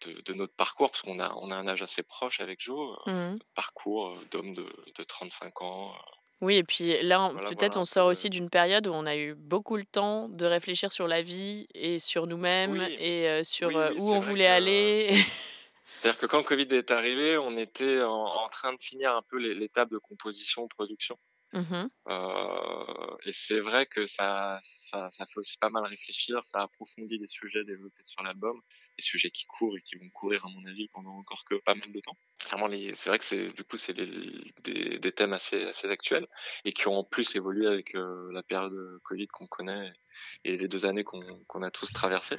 de, 0.06 0.20
de 0.20 0.34
notre 0.34 0.54
parcours, 0.54 0.90
parce 0.90 1.02
qu'on 1.02 1.18
a, 1.20 1.32
on 1.36 1.50
a 1.50 1.56
un 1.56 1.66
âge 1.68 1.82
assez 1.82 2.02
proche 2.02 2.40
avec 2.40 2.60
Joe, 2.60 2.96
euh, 3.08 3.30
Mhm. 3.32 3.38
parcours 3.54 4.08
euh, 4.10 4.14
d'homme 4.30 4.54
de, 4.54 4.62
de 4.96 5.02
35 5.02 5.62
ans. 5.62 5.92
Oui, 6.40 6.56
et 6.56 6.64
puis 6.64 7.00
là, 7.02 7.30
Voilà, 7.32 7.48
peut-être 7.48 7.74
voilà, 7.74 7.80
on 7.80 7.84
sort 7.84 8.06
aussi 8.08 8.28
d'une 8.28 8.50
période 8.50 8.86
où 8.86 8.92
on 8.92 9.06
a 9.06 9.16
eu 9.16 9.34
beaucoup 9.34 9.76
le 9.76 9.84
temps 9.84 10.28
de 10.28 10.44
réfléchir 10.44 10.92
sur 10.92 11.08
la 11.08 11.22
vie 11.22 11.66
et 11.74 11.98
sur 11.98 12.26
nous-mêmes 12.26 12.72
Oui. 12.86 12.96
et 12.98 13.42
sur 13.44 13.68
Oui, 13.68 13.74
où 13.98 14.12
on 14.12 14.20
voulait 14.20 14.46
que- 14.46 14.50
aller. 14.50 15.08
C'est-à-dire 16.02 16.18
que 16.20 16.26
quand 16.26 16.38
le 16.38 16.44
Covid 16.44 16.68
est 16.72 16.90
arrivé, 16.90 17.38
on 17.38 17.56
était 17.56 18.02
en, 18.02 18.24
en 18.26 18.48
train 18.48 18.74
de 18.74 18.82
finir 18.82 19.14
un 19.16 19.22
peu 19.22 19.38
l'étape 19.38 19.90
de 19.90 19.96
composition, 19.98 20.68
production. 20.68 21.16
Euh, 22.08 23.16
et 23.24 23.32
c'est 23.32 23.60
vrai 23.60 23.86
que 23.86 24.06
ça, 24.06 24.58
ça, 24.62 25.10
ça 25.10 25.26
fait 25.26 25.38
aussi 25.38 25.56
pas 25.58 25.70
mal 25.70 25.84
réfléchir, 25.84 26.44
ça 26.44 26.62
approfondit 26.62 27.18
les 27.18 27.28
sujets 27.28 27.64
développés 27.64 28.02
sur 28.02 28.22
l'album, 28.22 28.60
des 28.98 29.04
sujets 29.04 29.30
qui 29.30 29.44
courent 29.46 29.76
et 29.76 29.82
qui 29.82 29.96
vont 29.96 30.08
courir 30.10 30.44
à 30.44 30.48
mon 30.48 30.64
avis 30.66 30.88
pendant 30.88 31.16
encore 31.16 31.44
que 31.44 31.54
pas 31.64 31.74
mal 31.74 31.90
de 31.92 32.00
temps. 32.00 32.16
C'est 32.94 33.08
vrai 33.08 33.18
que 33.18 33.24
c'est 33.24 33.46
du 33.48 33.64
coup 33.64 33.76
c'est 33.76 33.94
des, 33.94 34.98
des 34.98 35.12
thèmes 35.12 35.32
assez, 35.32 35.64
assez 35.64 35.88
actuels 35.88 36.26
et 36.64 36.72
qui 36.72 36.88
ont 36.88 36.98
en 36.98 37.04
plus 37.04 37.34
évolué 37.36 37.66
avec 37.66 37.94
euh, 37.94 38.30
la 38.32 38.42
période 38.42 38.72
de 38.72 39.00
Covid 39.04 39.28
qu'on 39.28 39.46
connaît 39.46 39.92
et 40.44 40.56
les 40.56 40.68
deux 40.68 40.86
années 40.86 41.04
qu'on 41.04 41.22
qu'on 41.46 41.62
a 41.62 41.70
tous 41.70 41.92
traversées. 41.92 42.36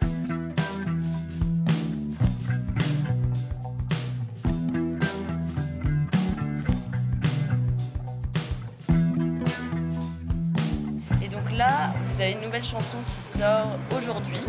Chanson 12.65 12.97
qui 13.15 13.23
sort 13.23 13.69
aujourd'hui 13.95 14.39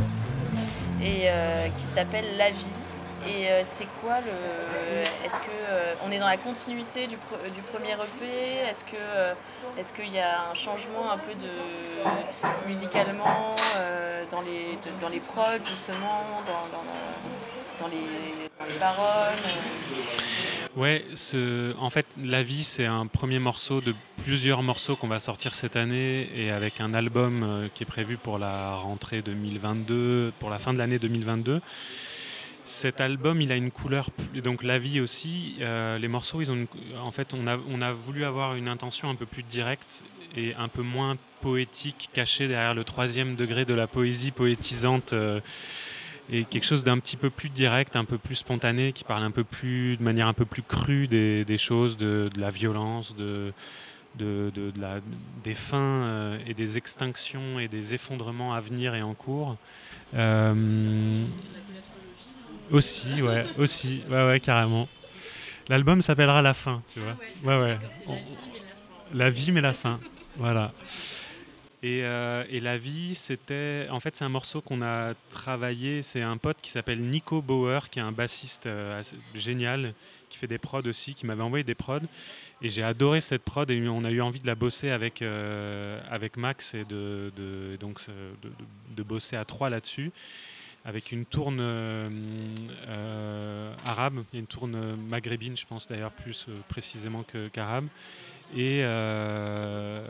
et 1.03 1.25
euh, 1.27 1.69
qui 1.79 1.87
s'appelle 1.87 2.37
La 2.37 2.51
vie. 2.51 2.67
Et 3.29 3.51
euh, 3.51 3.63
c'est 3.65 3.89
quoi 4.01 4.21
le. 4.21 5.03
Est-ce 5.25 5.39
que 5.41 5.51
euh, 5.69 5.95
on 6.07 6.11
est 6.13 6.19
dans 6.19 6.29
la 6.29 6.37
continuité 6.37 7.09
du, 7.09 7.17
du 7.17 7.63
premier 7.73 7.93
EP 7.93 8.69
Est-ce 8.71 8.85
que 8.85 8.97
est-ce 9.79 9.93
qu'il 9.93 10.13
y 10.13 10.19
a 10.19 10.49
un 10.51 10.55
changement 10.55 11.11
un 11.11 11.19
peu 11.19 11.35
de 11.35 12.69
musicalement 12.69 13.57
dans 14.31 14.41
les 14.43 14.79
dans 15.01 15.09
les 15.09 15.21
prods 15.21 15.65
justement 15.65 16.23
dans, 16.47 16.85
dans 17.81 17.89
les, 17.89 17.97
dans 18.59 18.65
les 18.67 18.75
euh 18.75 19.37
Ouais, 20.77 21.05
en 21.79 21.91
fait, 21.91 22.07
La 22.23 22.43
vie, 22.43 22.65
c'est 22.65 22.85
un 22.85 23.07
premier 23.07 23.39
morceau 23.39 23.81
de 23.81 23.95
plusieurs 24.23 24.63
morceaux 24.63 24.97
qu'on 24.97 25.09
va 25.09 25.21
sortir 25.21 25.55
cette 25.55 25.77
année 25.77 26.29
et 26.35 26.51
avec 26.51 26.81
un 26.81 26.93
album 26.93 27.43
euh, 27.43 27.69
qui 27.75 27.85
est 27.85 27.87
prévu 27.87 28.17
pour 28.17 28.39
la 28.39 28.75
rentrée 28.75 29.23
2022, 29.23 30.33
pour 30.39 30.51
la 30.51 30.59
fin 30.59 30.75
de 30.75 30.79
l'année 30.79 30.99
2022. 30.99 31.61
Cet 32.65 33.01
album, 33.01 33.41
il 33.41 33.53
a 33.53 33.57
une 33.57 33.71
couleur, 33.71 34.11
donc 34.43 34.63
La 34.63 34.79
vie 34.79 35.01
aussi. 35.01 35.57
euh, 35.61 35.99
les 35.99 36.09
morceaux, 36.09 36.43
ils 36.43 36.51
ont, 36.51 36.67
en 37.01 37.13
fait, 37.13 37.33
on 37.33 37.47
a, 37.47 37.93
voulu 37.93 38.25
avoir 38.25 38.55
une 38.57 38.69
intention 38.69 39.09
un 39.09 39.15
peu 39.15 39.25
plus 39.25 39.45
directe 39.45 40.05
et 40.37 40.55
un 40.57 40.69
peu 40.69 40.83
moins 40.83 41.17
poétique, 41.41 42.11
cachée 42.13 42.49
derrière 42.49 42.75
le 42.75 42.85
troisième 42.85 43.37
degré 43.37 43.65
de 43.65 43.73
la 43.73 43.87
poésie 43.87 44.33
poétisante. 44.33 45.15
Et 46.31 46.45
quelque 46.45 46.65
chose 46.65 46.85
d'un 46.85 46.99
petit 46.99 47.17
peu 47.17 47.31
plus 47.31 47.49
direct, 47.49 47.97
un 47.97 48.05
peu 48.05 48.19
plus 48.19 48.35
spontané, 48.37 48.93
qui 48.93 49.05
parle 49.05 49.23
un 49.23 49.31
peu 49.31 49.45
plus, 49.45 49.97
de 49.97 50.03
manière 50.03 50.27
un 50.29 50.33
peu 50.35 50.45
plus 50.45 50.63
crue 50.63 51.07
des, 51.09 51.45
des 51.45 51.59
choses, 51.59 51.97
de, 51.97 52.31
de 52.35 52.41
la 52.41 52.51
violence, 52.51 53.15
de, 53.17 53.53
de, 54.17 54.51
de- 54.55 54.71
de 54.71 54.81
la, 54.81 55.01
des 55.45 55.55
fins 55.55 55.79
euh, 55.79 56.39
et 56.47 56.55
des 56.55 56.77
extinctions 56.79 57.59
et 57.61 57.69
des 57.69 57.95
effondrements 57.95 58.55
à 58.55 58.61
venir 58.61 58.95
et 58.95 59.03
en 59.03 59.15
cours. 59.15 59.57
Euh, 60.15 61.25
aussi, 62.73 63.23
ouais, 63.23 63.47
aussi, 63.59 64.03
ouais, 64.11 64.27
ouais, 64.27 64.41
carrément. 64.41 64.89
L'album 65.69 66.03
s'appellera 66.03 66.43
La 66.43 66.55
fin, 66.55 66.83
tu 66.93 67.01
vois. 67.01 67.17
Ouais, 67.45 67.61
ouais. 67.63 67.79
On- 68.09 68.19
la 69.15 69.31
vie, 69.31 69.53
mais 69.53 69.61
la 69.61 69.73
fin. 69.73 70.01
Voilà. 70.37 70.73
Et, 71.83 72.01
euh, 72.05 72.45
et 72.49 72.61
la 72.61 72.79
vie, 72.79 73.15
c'était. 73.15 73.87
En 73.91 74.01
fait, 74.01 74.17
c'est 74.17 74.25
un 74.25 74.31
morceau 74.31 74.61
qu'on 74.61 74.83
a 74.83 75.15
travaillé. 75.31 76.03
C'est 76.03 76.23
un 76.23 76.39
pote 76.39 76.59
qui 76.63 76.71
s'appelle 76.71 77.01
Nico 77.01 77.43
Bauer, 77.43 77.91
qui 77.91 77.99
est 77.99 78.03
un 78.03 78.13
bassiste 78.13 78.67
euh, 78.67 79.03
génial, 79.35 79.93
qui 80.31 80.39
fait 80.39 80.47
des 80.47 80.59
prods 80.59 80.87
aussi, 80.87 81.15
qui 81.15 81.27
m'avait 81.27 81.43
envoyé 81.43 81.65
des 81.65 81.75
prods. 81.75 82.01
Et 82.63 82.71
j'ai 82.71 82.83
adoré 82.83 83.21
cette 83.21 83.43
prod 83.43 83.71
et 83.71 83.89
on 83.89 84.05
a 84.05 84.11
eu 84.11 84.23
envie 84.23 84.41
de 84.41 84.47
la 84.47 84.55
bosser 84.55 84.89
avec, 84.91 85.21
euh, 85.21 86.01
avec 86.09 86.39
Max 86.39 86.73
et 86.73 86.85
de, 86.85 87.31
donc, 87.79 88.01
de, 88.97 89.03
bosser 89.03 89.37
à 89.37 89.45
trois 89.45 89.69
là-dessus. 89.69 90.11
Avec 90.87 91.13
une 91.13 91.27
tourne 91.27 91.61
arabe, 93.85 94.25
une 94.33 94.47
tourne 94.47 94.97
maghrébine, 94.97 95.57
je 95.57 95.67
pense 95.67 95.87
d'ailleurs 95.89 96.13
plus 96.13 96.47
précisément 96.69 97.25
qu'arabe. 97.53 97.89
Et, 98.55 98.81
euh, 98.83 100.07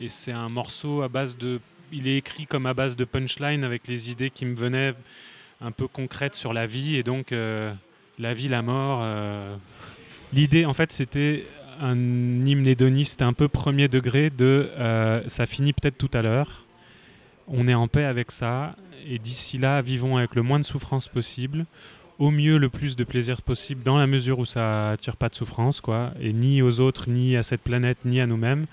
et 0.00 0.08
c'est 0.08 0.32
un 0.32 0.48
morceau 0.48 1.02
à 1.02 1.08
base 1.08 1.36
de. 1.36 1.60
Il 1.92 2.08
est 2.08 2.16
écrit 2.16 2.46
comme 2.46 2.66
à 2.66 2.74
base 2.74 2.96
de 2.96 3.04
punchline 3.04 3.62
avec 3.62 3.86
les 3.86 4.10
idées 4.10 4.30
qui 4.30 4.44
me 4.44 4.56
venaient 4.56 4.94
un 5.60 5.70
peu 5.70 5.86
concrètes 5.86 6.34
sur 6.34 6.52
la 6.52 6.66
vie 6.66 6.96
et 6.96 7.02
donc 7.02 7.32
euh, 7.32 7.72
la 8.18 8.34
vie, 8.34 8.48
la 8.48 8.62
mort. 8.62 9.00
euh. 9.02 9.56
L'idée, 10.32 10.66
en 10.66 10.74
fait, 10.74 10.92
c'était 10.92 11.46
un 11.80 11.94
hymne 11.94 12.66
hédoniste 12.66 13.22
un 13.22 13.32
peu 13.32 13.48
premier 13.48 13.86
degré 13.86 14.30
de 14.30 14.70
ça 15.28 15.46
finit 15.46 15.72
peut-être 15.72 15.98
tout 15.98 16.10
à 16.12 16.22
l'heure. 16.22 16.64
On 17.46 17.68
est 17.68 17.74
en 17.74 17.86
paix 17.86 18.04
avec 18.04 18.32
ça 18.32 18.74
et 19.08 19.18
d'ici 19.18 19.56
là, 19.58 19.82
vivons 19.82 20.16
avec 20.16 20.34
le 20.34 20.42
moins 20.42 20.58
de 20.58 20.64
souffrance 20.64 21.06
possible 21.06 21.64
au 22.18 22.30
mieux 22.30 22.58
le 22.58 22.68
plus 22.68 22.96
de 22.96 23.04
plaisir 23.04 23.42
possible 23.42 23.82
dans 23.82 23.98
la 23.98 24.06
mesure 24.06 24.38
où 24.38 24.44
ça 24.44 24.90
attire 24.90 25.16
pas 25.16 25.28
de 25.28 25.34
souffrance 25.34 25.80
quoi 25.80 26.12
et 26.20 26.32
ni 26.32 26.62
aux 26.62 26.80
autres 26.80 27.08
ni 27.10 27.36
à 27.36 27.42
cette 27.42 27.62
planète 27.62 27.98
ni 28.04 28.20
à 28.20 28.26
nous-mêmes 28.26 28.66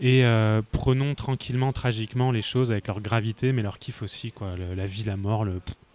Et 0.00 0.24
euh, 0.24 0.62
prenons 0.70 1.14
tranquillement, 1.14 1.72
tragiquement 1.72 2.30
les 2.30 2.42
choses 2.42 2.70
avec 2.70 2.86
leur 2.86 3.00
gravité, 3.00 3.52
mais 3.52 3.62
leur 3.62 3.78
kiff 3.80 4.02
aussi, 4.02 4.30
quoi. 4.30 4.54
la 4.56 4.86
vie, 4.86 5.02
la 5.02 5.16
mort, 5.16 5.44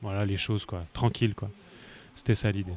voilà, 0.01 0.25
les 0.25 0.35
choses, 0.35 0.65
quoi. 0.65 0.83
Tranquille, 0.91 1.33
quoi. 1.35 1.49
C'était 2.15 2.35
ça 2.35 2.51
l'idée. 2.51 2.73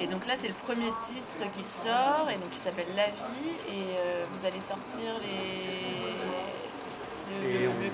Et 0.00 0.06
donc 0.06 0.26
là, 0.26 0.34
c'est 0.36 0.48
le 0.48 0.54
premier 0.66 0.90
titre 1.06 1.38
qui 1.56 1.64
sort, 1.64 2.28
et 2.30 2.34
donc 2.34 2.50
il 2.52 2.58
s'appelle 2.58 2.88
La 2.96 3.06
vie, 3.06 3.52
et 3.68 3.94
euh, 3.96 4.24
vous 4.32 4.44
allez 4.44 4.60
sortir 4.60 5.20
les 5.22 6.29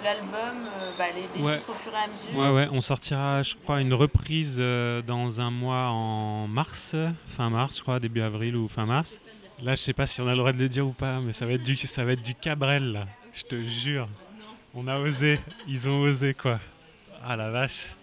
l'album, 0.02 0.64
euh, 0.64 0.90
bah, 0.98 1.04
les, 1.14 1.22
titres 1.22 1.70
au 1.70 1.74
fur 1.74 1.92
et 1.92 1.96
à 1.96 2.06
mesure. 2.06 2.38
Ouais, 2.38 2.50
ouais, 2.50 2.68
on 2.70 2.80
sortira, 2.80 3.42
je 3.42 3.54
crois, 3.54 3.80
une 3.80 3.94
reprise 3.94 4.58
euh, 4.60 5.02
dans 5.02 5.40
un 5.40 5.50
mois 5.50 5.88
en 5.88 6.46
mars, 6.46 6.94
fin 7.26 7.50
mars, 7.50 7.78
je 7.78 7.82
crois, 7.82 7.98
début 8.00 8.20
avril 8.20 8.56
ou 8.56 8.68
fin 8.68 8.86
mars. 8.86 9.20
Là, 9.62 9.74
je 9.74 9.80
sais 9.80 9.92
pas 9.92 10.06
si 10.06 10.20
on 10.20 10.28
a 10.28 10.32
le 10.32 10.38
droit 10.38 10.52
de 10.52 10.58
le 10.58 10.68
dire 10.68 10.86
ou 10.86 10.92
pas, 10.92 11.20
mais 11.20 11.32
ça 11.32 11.46
va 11.46 11.52
être 11.52 11.62
du, 11.62 11.76
ça 11.76 12.04
va 12.04 12.12
être 12.12 12.22
du 12.22 12.34
Cabrel, 12.34 12.92
là. 12.92 13.06
Je 13.32 13.42
te 13.42 13.56
jure. 13.60 14.08
On 14.74 14.86
a 14.88 14.98
osé, 14.98 15.40
ils 15.66 15.88
ont 15.88 16.02
osé, 16.02 16.34
quoi. 16.34 16.60
Ah 17.24 17.36
la 17.36 17.50
vache. 17.50 17.94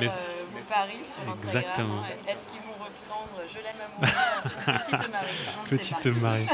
mais... 0.00 0.08
Euh, 0.08 0.10
Paris 0.68 1.00
sur 1.04 1.32
Exactement. 1.32 2.02
Est-ce 2.26 2.46
qu'ils 2.46 2.60
vont 2.60 2.72
reprendre 2.72 3.42
Je 3.46 3.58
l'aime 3.58 3.76
à 4.66 4.78
Petite 4.78 5.10
Marie 5.10 5.68
Petite 5.68 6.06
Marie. 6.22 6.46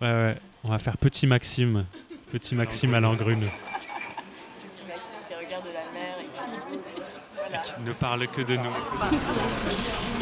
ouais, 0.00 0.08
ouais. 0.08 0.36
On 0.62 0.68
va 0.68 0.78
faire 0.78 0.96
Petit 0.96 1.26
Maxime. 1.26 1.84
Petit 2.30 2.54
Maxime 2.54 2.92
à 2.92 3.00
l'engrune. 3.00 3.40
Petit 3.40 4.84
Maxime 4.86 5.18
qui 5.26 5.34
regarde 5.34 5.64
la 5.66 5.92
mer 5.98 6.16
et 6.20 6.26
qui, 6.26 7.82
ne 7.82 7.92
parle 7.92 8.28
que 8.28 8.42
de 8.42 8.56
nous. 8.56 8.68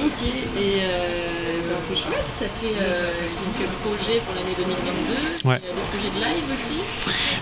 Ok, 0.05 0.23
et 0.23 0.79
euh, 0.83 1.61
ben 1.69 1.81
c'est 1.81 1.97
chouette, 1.97 2.29
ça 2.29 2.47
fait 2.47 2.75
euh, 2.81 3.11
quelques 3.59 3.71
projets 3.79 4.21
pour 4.21 4.35
l'année 4.35 4.55
2022. 4.57 5.49
Ouais. 5.49 5.61
Il 5.63 5.69
y 5.69 5.73
a 5.73 5.75
des 5.75 5.81
projets 5.91 6.11
de 6.11 6.25
live 6.25 6.53
aussi. 6.53 6.75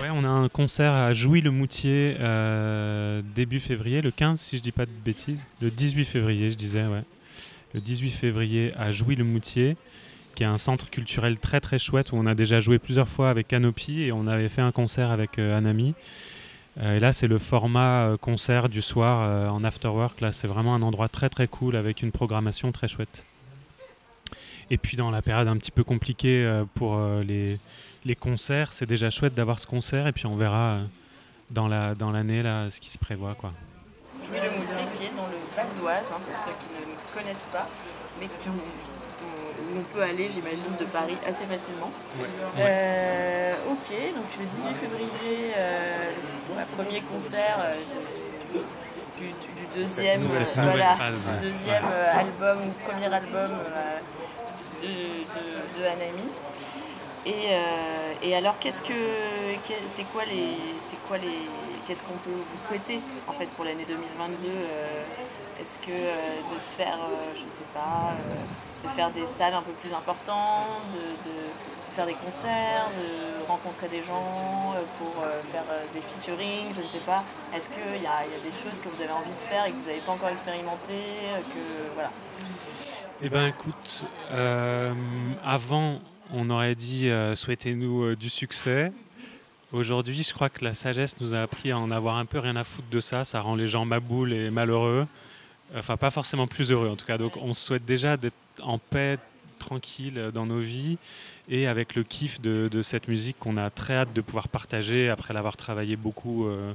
Ouais, 0.01 0.09
on 0.11 0.23
a 0.23 0.29
un 0.29 0.49
concert 0.49 0.93
à 0.93 1.13
Jouy-le-Moutier 1.13 2.17
euh, 2.19 3.21
début 3.35 3.59
février, 3.59 4.01
le 4.01 4.09
15 4.09 4.39
si 4.39 4.57
je 4.57 4.63
dis 4.63 4.71
pas 4.71 4.87
de 4.87 4.91
bêtises. 5.05 5.43
Le 5.61 5.69
18 5.69 6.05
février, 6.05 6.49
je 6.49 6.55
disais, 6.55 6.87
ouais. 6.87 7.03
Le 7.75 7.81
18 7.81 8.09
février 8.09 8.73
à 8.77 8.91
Jouy-le-Moutier 8.91 9.77
qui 10.35 10.43
est 10.43 10.47
un 10.47 10.57
centre 10.57 10.89
culturel 10.89 11.37
très 11.37 11.61
très 11.61 11.79
chouette 11.79 12.11
où 12.11 12.17
on 12.17 12.25
a 12.25 12.35
déjà 12.35 12.59
joué 12.59 12.77
plusieurs 12.77 13.09
fois 13.09 13.29
avec 13.29 13.47
Canopy 13.47 14.03
et 14.03 14.11
on 14.11 14.27
avait 14.27 14.49
fait 14.49 14.61
un 14.61 14.71
concert 14.71 15.09
avec 15.09 15.39
euh, 15.39 15.57
Anami. 15.57 15.95
Euh, 16.81 16.97
et 16.97 16.99
là, 16.99 17.13
c'est 17.13 17.27
le 17.27 17.39
format 17.39 18.03
euh, 18.03 18.17
concert 18.17 18.67
du 18.67 18.81
soir 18.81 19.51
en 19.51 19.63
afterwork. 19.63 20.19
Là, 20.21 20.31
c'est 20.33 20.47
vraiment 20.47 20.75
un 20.75 20.81
endroit 20.81 21.07
très 21.07 21.29
très 21.29 21.47
cool 21.47 21.75
avec 21.75 22.03
une 22.03 22.11
programmation 22.11 22.71
très 22.71 22.87
chouette. 22.87 23.25
Et 24.69 24.77
puis 24.77 24.97
dans 24.97 25.11
la 25.11 25.21
période 25.21 25.47
un 25.47 25.57
petit 25.57 25.71
peu 25.71 25.83
compliquée 25.83 26.63
pour 26.73 26.99
les, 27.23 27.59
concerts, 28.19 28.73
c'est 28.73 28.87
déjà 28.87 29.09
chouette 29.09 29.35
d'avoir 29.35 29.59
ce 29.59 29.67
concert 29.67 30.07
et 30.07 30.11
puis 30.11 30.25
on 30.25 30.35
verra 30.35 30.79
dans 31.51 31.67
l'année 31.67 32.41
la, 32.41 32.63
dans 32.65 32.69
ce 32.71 32.79
qui 32.79 32.89
se 32.89 32.97
prévoit. 32.97 33.35
Quoi. 33.35 33.53
Jouer 34.27 34.39
le 34.41 34.59
Moutier 34.59 34.85
qui 34.97 35.05
est 35.05 35.15
dans 35.15 35.27
le 35.27 35.37
Val 35.55 35.67
d'Oise, 35.79 36.11
hein, 36.11 36.19
pour 36.27 36.39
ceux 36.39 36.51
qui 36.59 36.89
ne 36.89 37.21
connaissent 37.21 37.47
pas, 37.53 37.69
mais 38.19 38.27
qui 38.39 38.49
ont 38.49 38.94
on 39.73 39.83
peut 39.93 40.01
aller, 40.01 40.29
j'imagine, 40.31 40.75
de 40.79 40.85
Paris 40.85 41.17
assez 41.25 41.45
facilement. 41.45 41.91
Euh, 42.57 43.53
ok, 43.71 43.89
donc 44.15 44.25
le 44.39 44.45
18 44.45 44.75
février, 44.75 45.53
euh, 45.57 46.11
premier 46.75 47.01
concert 47.01 47.57
euh, 47.63 47.75
du, 49.17 49.81
deuxième, 49.81 50.21
voilà, 50.55 50.95
deuxième 51.41 51.85
album, 52.13 52.59
premier 52.87 53.13
album 53.13 53.51
de, 54.81 54.87
de, 54.87 55.79
de 55.81 55.85
Anami. 55.85 56.29
Et, 58.21 58.35
alors, 58.35 58.57
qu'est-ce 58.59 58.81
que, 58.81 58.93
c'est 59.87 60.03
quoi 60.05 60.25
les, 60.25 60.57
c'est 60.79 60.97
quoi 61.07 61.17
les, 61.17 61.49
qu'est-ce 61.87 62.03
qu'on 62.03 62.17
peut 62.17 62.35
vous 62.35 62.57
souhaiter 62.57 62.99
en 63.27 63.33
fait 63.33 63.47
pour 63.47 63.65
l'année 63.65 63.85
2022 63.87 64.49
Est-ce 65.59 65.79
que 65.79 65.91
de 65.91 66.59
se 66.59 66.71
faire, 66.77 66.97
je 67.33 67.49
sais 67.49 67.63
pas 67.73 68.13
de 68.85 68.89
faire 68.89 69.11
des 69.11 69.25
salles 69.25 69.53
un 69.53 69.61
peu 69.61 69.71
plus 69.73 69.93
importantes, 69.93 70.91
de, 70.93 71.95
faire 71.95 72.05
des 72.05 72.13
concerts, 72.13 72.89
de 72.99 73.47
rencontrer 73.47 73.87
des 73.87 74.03
gens 74.03 74.73
euh, 74.75 74.81
pour 74.97 75.23
euh, 75.23 75.41
faire 75.49 75.63
euh, 75.71 75.85
des 75.93 76.01
featuring, 76.01 76.73
je 76.75 76.81
ne 76.81 76.87
sais 76.89 76.99
pas. 76.99 77.23
Est-ce 77.55 77.69
qu'il 77.69 78.03
y, 78.03 78.05
a 78.05 78.25
des 78.43 78.51
choses 78.51 78.81
que 78.81 78.89
vous 78.89 79.01
avez 79.01 79.13
envie 79.13 79.33
de 79.33 79.39
faire 79.39 79.65
et 79.65 79.71
que 79.71 79.77
vous 79.77 79.87
n'avez 79.87 80.01
pas 80.01 80.11
encore 80.11 80.27
expérimenté. 80.27 80.93
Eh 83.21 83.29
bien 83.29 83.47
écoute, 83.47 84.05
avant 85.43 86.01
on 86.33 86.49
aurait 86.49 86.75
dit 86.75 87.09
souhaitez-nous 87.33 88.15
du 88.17 88.29
succès. 88.29 88.91
Aujourd'hui, 89.71 90.21
je 90.23 90.33
crois 90.33 90.49
que 90.49 90.65
la 90.65 90.73
sagesse 90.73 91.19
nous 91.21 91.33
a 91.33 91.41
appris 91.41 91.71
à 91.71 91.79
en 91.79 91.91
avoir 91.91 92.17
un 92.17 92.25
peu 92.25 92.39
rien 92.39 92.57
à 92.57 92.65
foutre 92.65 92.89
de 92.89 92.99
ça. 92.99 93.23
Ça 93.23 93.39
rend 93.39 93.55
les 93.55 93.67
gens 93.67 93.85
maboules 93.85 94.33
et 94.33 94.49
malheureux. 94.49 95.07
Enfin, 95.75 95.97
pas 95.97 96.11
forcément 96.11 96.47
plus 96.47 96.71
heureux 96.71 96.87
en 96.87 96.95
tout 96.95 97.05
cas. 97.05 97.17
Donc, 97.17 97.37
on 97.37 97.53
souhaite 97.53 97.85
déjà 97.85 98.17
d'être 98.17 98.35
en 98.61 98.77
paix, 98.77 99.17
tranquille 99.59 100.31
dans 100.33 100.45
nos 100.45 100.59
vies 100.59 100.97
et 101.49 101.67
avec 101.67 101.95
le 101.95 102.03
kiff 102.03 102.41
de, 102.41 102.81
cette 102.81 103.07
musique 103.07 103.37
qu'on 103.39 103.57
a 103.57 103.69
très 103.69 103.95
hâte 103.95 104.13
de 104.13 104.21
pouvoir 104.21 104.47
partager 104.47 105.09
après 105.09 105.33
l'avoir 105.33 105.57
travaillé 105.57 105.95
beaucoup 105.95 106.47
euh, 106.47 106.73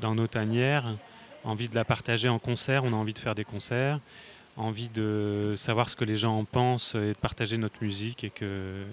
dans 0.00 0.14
nos 0.14 0.26
tanières. 0.26 0.96
Envie 1.44 1.68
de 1.68 1.74
la 1.74 1.84
partager 1.84 2.28
en 2.28 2.38
concert, 2.38 2.84
on 2.84 2.92
a 2.92 2.96
envie 2.96 3.14
de 3.14 3.18
faire 3.18 3.34
des 3.34 3.44
concerts, 3.44 4.00
envie 4.56 4.88
de 4.88 5.54
savoir 5.56 5.88
ce 5.88 5.96
que 5.96 6.04
les 6.04 6.16
gens 6.16 6.36
en 6.36 6.44
pensent 6.44 6.94
et 6.94 7.12
de 7.12 7.18
partager 7.20 7.58
notre 7.58 7.82
musique 7.82 8.24
et 8.24 8.32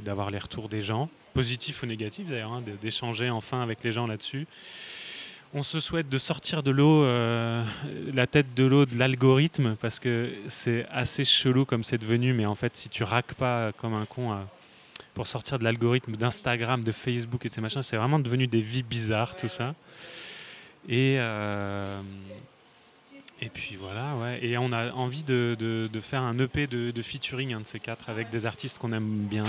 d'avoir 0.03 0.31
les 0.31 0.37
retours 0.37 0.69
des 0.69 0.81
gens, 0.81 1.09
positifs 1.33 1.81
ou 1.83 1.85
négatifs 1.85 2.27
d'ailleurs, 2.27 2.53
hein, 2.53 2.63
d'échanger 2.81 3.29
enfin 3.29 3.61
avec 3.61 3.83
les 3.83 3.91
gens 3.91 4.07
là-dessus. 4.07 4.47
On 5.53 5.63
se 5.63 5.79
souhaite 5.79 6.09
de 6.09 6.17
sortir 6.17 6.63
de 6.63 6.71
l'eau, 6.71 7.03
euh, 7.03 7.63
la 8.13 8.27
tête 8.27 8.53
de 8.55 8.65
l'eau 8.65 8.85
de 8.85 8.97
l'algorithme, 8.97 9.75
parce 9.79 9.99
que 9.99 10.33
c'est 10.47 10.85
assez 10.91 11.23
chelou 11.23 11.65
comme 11.65 11.83
c'est 11.83 11.97
devenu, 11.97 12.33
mais 12.33 12.45
en 12.45 12.55
fait, 12.55 12.75
si 12.75 12.89
tu 12.89 13.03
raques 13.03 13.35
pas 13.35 13.71
comme 13.73 13.93
un 13.93 14.05
con 14.05 14.33
euh, 14.33 14.35
pour 15.13 15.27
sortir 15.27 15.57
de 15.57 15.63
l'algorithme 15.63 16.17
d'Instagram, 16.17 16.83
de 16.83 16.91
Facebook 16.91 17.45
et 17.45 17.49
de 17.49 17.53
ces 17.53 17.61
machins, 17.61 17.83
c'est 17.83 17.95
vraiment 17.95 18.19
devenu 18.19 18.47
des 18.47 18.61
vies 18.61 18.83
bizarres, 18.83 19.35
tout 19.35 19.47
ça. 19.47 19.73
Et, 20.89 21.17
euh, 21.19 22.01
et 23.41 23.49
puis 23.49 23.77
voilà, 23.79 24.15
ouais. 24.15 24.39
Et 24.45 24.57
on 24.57 24.71
a 24.71 24.91
envie 24.91 25.23
de, 25.23 25.89
faire 26.01 26.21
un 26.21 26.37
EP 26.39 26.67
de, 26.67 27.01
featuring, 27.01 27.53
un 27.53 27.61
de 27.61 27.65
ces 27.65 27.79
quatre, 27.79 28.09
avec 28.09 28.29
des 28.29 28.45
artistes 28.45 28.77
qu'on 28.77 28.91
aime 28.93 29.25
bien. 29.27 29.45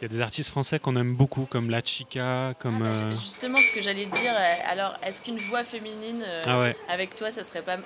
Il 0.00 0.02
y 0.02 0.04
a 0.06 0.08
des 0.08 0.20
artistes 0.20 0.50
français 0.50 0.78
qu'on 0.78 0.96
aime 0.96 1.14
beaucoup, 1.14 1.46
comme 1.48 1.70
La 1.70 1.82
Chica, 1.82 2.54
comme. 2.58 2.82
Ah 2.82 2.90
bah, 2.90 3.06
euh, 3.06 3.10
justement, 3.12 3.58
ce 3.58 3.72
que 3.72 3.82
j'allais 3.82 4.06
dire, 4.06 4.32
euh, 4.32 4.54
alors, 4.66 4.94
est-ce 5.06 5.20
qu'une 5.20 5.38
voix 5.38 5.64
féminine 5.64 6.22
euh, 6.26 6.74
ah 6.86 6.92
avec 6.92 7.14
toi, 7.14 7.30
ça 7.30 7.44
serait 7.44 7.62
pas. 7.62 7.76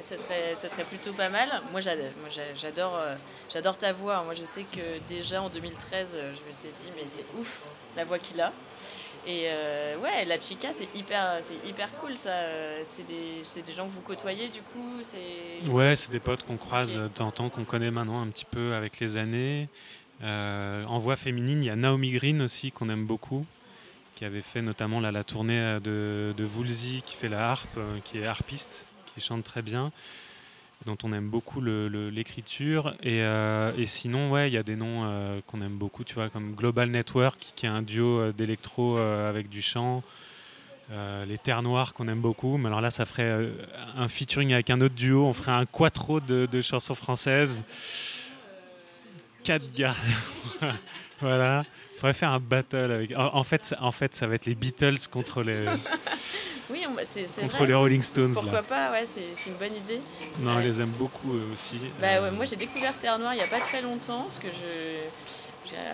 Ça 0.00 0.16
serait, 0.16 0.54
ça 0.54 0.68
serait 0.68 0.84
plutôt 0.84 1.12
pas 1.12 1.28
mal? 1.28 1.48
Moi, 1.72 1.80
j'adore, 1.80 3.00
j'adore 3.52 3.76
ta 3.76 3.92
voix. 3.92 4.22
Moi, 4.22 4.34
je 4.34 4.44
sais 4.44 4.62
que 4.62 5.00
déjà 5.08 5.42
en 5.42 5.48
2013, 5.48 6.14
je 6.14 6.26
me 6.28 6.52
suis 6.52 6.72
dit, 6.72 6.92
mais 6.96 7.08
c'est 7.08 7.24
ouf 7.38 7.66
la 7.96 8.04
voix 8.04 8.20
qu'il 8.20 8.40
a. 8.40 8.52
Et 9.26 9.48
ouais, 10.00 10.24
la 10.24 10.38
chica, 10.38 10.72
c'est 10.72 10.88
hyper, 10.94 11.38
c'est 11.40 11.68
hyper 11.68 11.90
cool 11.98 12.16
ça. 12.16 12.30
C'est 12.84 13.04
des, 13.08 13.42
des, 13.60 13.72
gens 13.72 13.86
que 13.86 13.90
vous 13.90 14.00
côtoyez 14.00 14.48
du 14.48 14.60
coup. 14.60 15.02
Ouais, 15.66 15.96
c'est 15.96 16.12
des 16.12 16.20
potes 16.20 16.44
qu'on 16.44 16.56
croise 16.56 16.94
de 16.94 17.08
temps 17.08 17.26
en 17.26 17.30
temps, 17.32 17.48
qu'on 17.48 17.64
connaît 17.64 17.90
maintenant 17.90 18.22
un 18.22 18.28
petit 18.28 18.46
peu 18.46 18.74
avec 18.74 19.00
les 19.00 19.16
années. 19.16 19.68
Euh, 20.22 20.84
en 20.84 20.98
voix 20.98 21.16
féminine, 21.16 21.62
il 21.62 21.66
y 21.66 21.70
a 21.70 21.76
Naomi 21.76 22.10
Green 22.10 22.42
aussi 22.42 22.72
qu'on 22.72 22.88
aime 22.88 23.06
beaucoup, 23.06 23.46
qui 24.16 24.24
avait 24.24 24.42
fait 24.42 24.62
notamment 24.62 25.00
la 25.00 25.24
tournée 25.24 25.58
euh, 25.58 25.80
de, 25.80 26.34
de 26.36 26.44
Woolsey, 26.44 27.02
qui 27.06 27.16
fait 27.16 27.28
la 27.28 27.50
harpe, 27.50 27.76
euh, 27.76 27.98
qui 28.04 28.18
est 28.18 28.26
harpiste, 28.26 28.86
qui 29.06 29.20
chante 29.20 29.44
très 29.44 29.62
bien, 29.62 29.92
dont 30.86 30.98
on 31.04 31.12
aime 31.12 31.28
beaucoup 31.28 31.60
l'écriture. 31.60 32.94
Et, 33.02 33.22
sinon, 33.86 34.30
ouais, 34.30 34.48
il 34.48 34.54
y 34.54 34.58
a 34.58 34.62
des 34.62 34.76
noms 34.76 35.40
qu'on 35.46 35.60
aime 35.60 35.76
beaucoup, 35.76 36.04
tu 36.04 36.14
vois, 36.14 36.28
comme 36.28 36.54
Global 36.54 36.90
Network, 36.90 37.52
qui 37.56 37.66
est 37.66 37.68
un 37.68 37.82
duo 37.82 38.30
d'électro 38.30 38.96
avec 38.96 39.48
du 39.48 39.60
chant. 39.60 40.04
les 40.90 41.38
Terres 41.38 41.62
Noires 41.62 41.94
qu'on 41.94 42.06
aime 42.06 42.20
beaucoup, 42.20 42.58
mais 42.58 42.68
alors 42.68 42.80
là 42.80 42.92
ça 42.92 43.06
ferait 43.06 43.50
un 43.96 44.06
featuring 44.06 44.52
avec 44.52 44.70
un 44.70 44.80
autre 44.80 44.94
duo, 44.94 45.26
on 45.26 45.32
ferait 45.32 45.50
un 45.50 45.66
quattro 45.66 46.20
de, 46.20 46.46
de 46.46 46.60
chansons 46.60 46.94
françaises 46.94 47.64
quatre 49.48 49.72
gars. 49.72 49.94
voilà. 51.20 51.64
Il 51.94 52.00
faudrait 52.00 52.12
faire 52.12 52.30
un 52.30 52.40
battle 52.40 52.92
avec. 52.92 53.12
En, 53.16 53.42
fait, 53.42 53.74
en 53.80 53.90
fait, 53.90 54.14
ça 54.14 54.26
va 54.26 54.36
être 54.36 54.46
les 54.46 54.54
Beatles 54.54 55.08
contre 55.10 55.42
les. 55.42 55.64
oui, 56.70 56.86
contre 57.40 57.64
les 57.64 57.74
Rolling 57.74 58.02
Stones. 58.02 58.34
Pourquoi 58.34 58.62
pas 58.62 58.92
Ouais, 58.92 59.04
c'est 59.04 59.32
une 59.46 59.54
bonne 59.54 59.74
idée. 59.74 60.00
Non, 60.40 60.56
on 60.56 60.58
les 60.58 60.80
aime 60.80 60.90
beaucoup 60.90 61.32
aussi. 61.52 61.80
Bah, 62.00 62.22
ouais, 62.22 62.30
moi, 62.30 62.44
j'ai 62.44 62.56
découvert 62.56 62.96
Terre 62.98 63.18
Noire 63.18 63.34
il 63.34 63.38
n'y 63.38 63.42
a 63.42 63.48
pas 63.48 63.60
très 63.60 63.82
longtemps 63.82 64.22
parce 64.22 64.38
que 64.38 64.48
je 64.48 65.08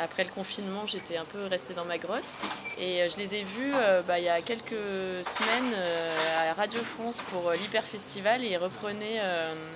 après 0.00 0.24
le 0.24 0.30
confinement, 0.30 0.86
j'étais 0.86 1.16
un 1.16 1.24
peu 1.24 1.44
restée 1.46 1.74
dans 1.74 1.84
ma 1.84 1.98
grotte. 1.98 2.38
Et 2.78 3.02
euh, 3.02 3.08
je 3.08 3.16
les 3.16 3.34
ai 3.36 3.42
vus 3.42 3.72
euh, 3.74 4.02
bah, 4.02 4.18
il 4.18 4.24
y 4.24 4.28
a 4.28 4.40
quelques 4.40 4.70
semaines 4.70 5.74
euh, 5.74 6.50
à 6.50 6.54
Radio 6.54 6.80
France 6.82 7.22
pour 7.28 7.50
l'Hyper 7.52 7.84
Festival 7.84 8.44
et 8.44 8.50
ils 8.50 8.56
reprenaient 8.56 9.20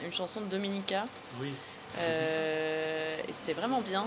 une 0.04 0.12
chanson 0.12 0.40
de 0.40 0.46
Dominica. 0.46 1.06
Oui. 1.40 1.52
Euh, 1.96 3.16
et 3.26 3.32
c'était 3.32 3.54
vraiment 3.54 3.80
bien. 3.80 4.06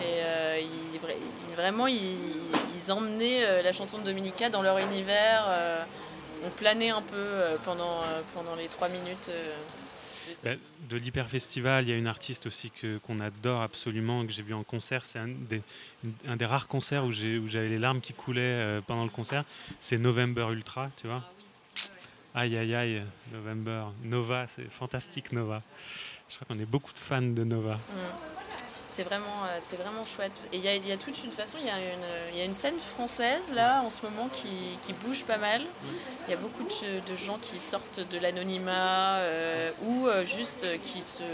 Et 0.00 0.02
euh, 0.04 0.60
il, 0.60 1.00
vraiment, 1.56 1.86
il, 1.86 2.16
ils 2.76 2.92
emmenaient 2.92 3.62
la 3.62 3.72
chanson 3.72 3.98
de 3.98 4.04
Dominica 4.04 4.50
dans 4.50 4.62
leur 4.62 4.78
univers. 4.78 5.46
on 6.44 6.50
planait 6.50 6.90
un 6.90 7.02
peu 7.02 7.26
pendant, 7.64 8.00
pendant 8.34 8.54
les 8.56 8.68
trois 8.68 8.88
minutes. 8.88 9.30
Bah, 10.42 10.50
de 10.88 10.96
l'Hyper 10.96 11.28
Festival, 11.28 11.84
il 11.84 11.90
y 11.90 11.92
a 11.92 11.96
une 11.96 12.08
artiste 12.08 12.46
aussi 12.46 12.70
que, 12.70 12.98
qu'on 12.98 13.20
adore 13.20 13.62
absolument, 13.62 14.26
que 14.26 14.32
j'ai 14.32 14.42
vu 14.42 14.54
en 14.54 14.64
concert. 14.64 15.04
C'est 15.04 15.18
un 15.18 15.28
des, 15.28 15.62
un 16.26 16.36
des 16.36 16.46
rares 16.46 16.68
concerts 16.68 17.04
où, 17.04 17.12
j'ai, 17.12 17.38
où 17.38 17.48
j'avais 17.48 17.68
les 17.68 17.78
larmes 17.78 18.00
qui 18.00 18.12
coulaient 18.12 18.80
pendant 18.86 19.04
le 19.04 19.10
concert. 19.10 19.44
C'est 19.80 19.98
November 19.98 20.48
Ultra, 20.50 20.90
tu 20.96 21.06
vois. 21.06 21.22
Ah 22.36 22.40
aïe 22.40 22.58
aïe 22.58 22.74
aïe, 22.74 23.02
November. 23.32 23.84
Nova, 24.02 24.46
c'est 24.48 24.68
fantastique 24.68 25.30
Nova. 25.30 25.62
Je 26.28 26.36
crois 26.36 26.46
qu'on 26.48 26.60
est 26.60 26.66
beaucoup 26.66 26.92
de 26.92 26.98
fans 26.98 27.22
de 27.22 27.44
Nova. 27.44 27.74
Mm. 27.74 28.34
C'est 28.94 29.02
vraiment, 29.02 29.44
euh, 29.46 29.58
vraiment 29.76 30.04
chouette. 30.04 30.40
Et 30.52 30.58
il 30.58 30.62
y 30.62 30.68
a, 30.68 30.76
y 30.76 30.92
a, 30.92 30.96
toute 30.96 31.24
une 31.24 31.32
façon, 31.32 31.56
il 31.58 31.64
y, 31.64 32.36
y, 32.38 32.40
a 32.40 32.44
une 32.44 32.54
scène 32.54 32.78
française 32.78 33.52
là 33.52 33.82
en 33.82 33.90
ce 33.90 34.02
moment 34.02 34.28
qui, 34.32 34.78
qui 34.82 34.92
bouge 34.92 35.24
pas 35.24 35.36
mal. 35.36 35.62
Il 36.28 36.30
y 36.30 36.34
a 36.34 36.36
beaucoup 36.36 36.62
de, 36.62 37.16
gens 37.16 37.38
qui 37.42 37.58
sortent 37.58 37.98
de 37.98 38.18
l'anonymat 38.18 39.16
euh, 39.16 39.72
ou 39.82 40.06
euh, 40.06 40.24
juste 40.24 40.64
qui, 40.82 41.02
se, 41.02 41.24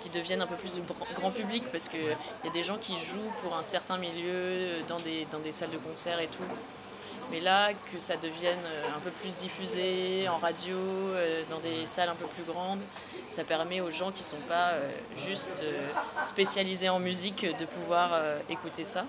qui 0.00 0.08
deviennent 0.08 0.40
un 0.40 0.46
peu 0.46 0.56
plus 0.56 0.80
grand 1.14 1.30
public 1.30 1.64
parce 1.70 1.90
qu'il 1.90 2.16
y 2.44 2.48
a 2.48 2.52
des 2.52 2.64
gens 2.64 2.78
qui 2.78 2.94
jouent 2.94 3.32
pour 3.42 3.54
un 3.54 3.62
certain 3.62 3.98
milieu 3.98 4.82
dans 4.88 5.00
des, 5.00 5.26
dans 5.30 5.40
des 5.40 5.52
salles 5.52 5.72
de 5.72 5.78
concert 5.78 6.20
et 6.20 6.28
tout. 6.28 6.44
Mais 7.34 7.40
là, 7.40 7.72
que 7.92 7.98
ça 7.98 8.16
devienne 8.16 8.60
un 8.96 9.00
peu 9.00 9.10
plus 9.10 9.34
diffusé 9.34 10.28
en 10.28 10.38
radio, 10.38 10.76
dans 11.50 11.58
des 11.58 11.84
salles 11.84 12.10
un 12.10 12.14
peu 12.14 12.26
plus 12.26 12.44
grandes, 12.44 12.78
ça 13.34 13.42
permet 13.42 13.80
aux 13.80 13.90
gens 13.90 14.12
qui 14.12 14.20
ne 14.20 14.26
sont 14.26 14.46
pas 14.48 14.70
euh, 14.74 14.90
juste 15.26 15.60
euh, 15.64 15.88
spécialisés 16.22 16.88
en 16.88 17.00
musique 17.00 17.44
de 17.44 17.64
pouvoir 17.64 18.10
euh, 18.12 18.38
écouter 18.48 18.84
ça. 18.84 19.06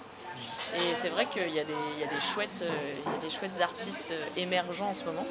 Et 0.76 0.96
c'est 0.96 1.10
vrai 1.10 1.28
qu'il 1.28 1.54
y, 1.54 1.60
a 1.60 1.64
des 1.64 2.22
chouettes, 2.22 2.66
y 3.06 3.16
a 3.16 3.20
des 3.20 3.30
chouettes 3.30 3.62
artistes 3.62 4.14
émergents 4.36 4.90
en 4.90 4.94
ce 4.96 5.04
moment. 5.04 5.26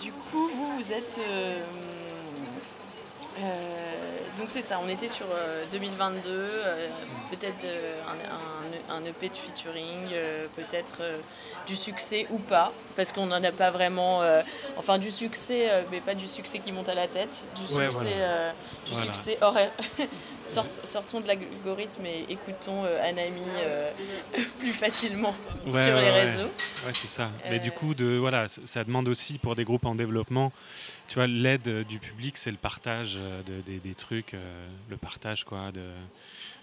du 0.00 0.12
coup, 0.12 0.48
vous, 0.48 0.74
vous 0.76 0.92
êtes... 0.92 1.20
donc 4.36 4.46
c'est 4.50 4.62
ça, 4.62 4.80
on 4.82 4.88
était 4.88 5.08
sur 5.08 5.26
2022, 5.70 6.62
peut-être 7.30 7.66
un, 8.06 8.94
un, 8.94 9.04
EP 9.04 9.28
de 9.28 9.36
featuring, 9.36 10.08
peut-être 10.54 11.02
du 11.66 11.76
succès 11.76 12.26
ou 12.30 12.38
pas, 12.38 12.72
parce 12.94 13.12
qu'on 13.12 13.26
n'en 13.26 13.42
a 13.42 13.52
pas 13.52 13.70
vraiment. 13.70 14.22
Euh, 14.22 14.42
enfin, 14.76 14.98
du 14.98 15.10
succès, 15.10 15.68
euh, 15.70 15.82
mais 15.90 16.00
pas 16.00 16.14
du 16.14 16.28
succès 16.28 16.58
qui 16.58 16.72
monte 16.72 16.88
à 16.88 16.94
la 16.94 17.08
tête, 17.08 17.44
du 17.56 17.66
succès, 17.66 18.14
euh, 18.16 18.52
du 18.86 18.94
succès 18.94 19.38
horaire. 19.40 19.72
sortons 20.46 21.20
de 21.20 21.26
l'algorithme 21.26 22.06
et 22.06 22.26
écoutons 22.28 22.84
Anami 22.84 23.42
plus 24.58 24.72
facilement 24.72 25.34
sur 25.64 25.96
les 25.96 26.10
réseaux. 26.10 26.50
Ouais, 26.86 26.92
c'est 26.92 27.08
ça. 27.08 27.30
Mais 27.50 27.58
du 27.58 27.70
coup, 27.70 27.94
de, 27.94 28.16
voilà, 28.16 28.46
ça 28.48 28.84
demande 28.84 29.08
aussi 29.08 29.38
pour 29.38 29.54
des 29.54 29.64
groupes 29.64 29.86
en 29.86 29.94
développement, 29.94 30.52
tu 31.08 31.16
vois, 31.16 31.26
l'aide 31.26 31.84
du 31.86 31.98
public, 31.98 32.36
c'est 32.36 32.50
le 32.50 32.56
partage 32.56 33.14
de, 33.14 33.60
des, 33.66 33.78
des, 33.78 33.94
trucs, 33.94 34.34
le 34.88 34.96
partage 34.96 35.44
quoi, 35.44 35.72
de 35.72 35.82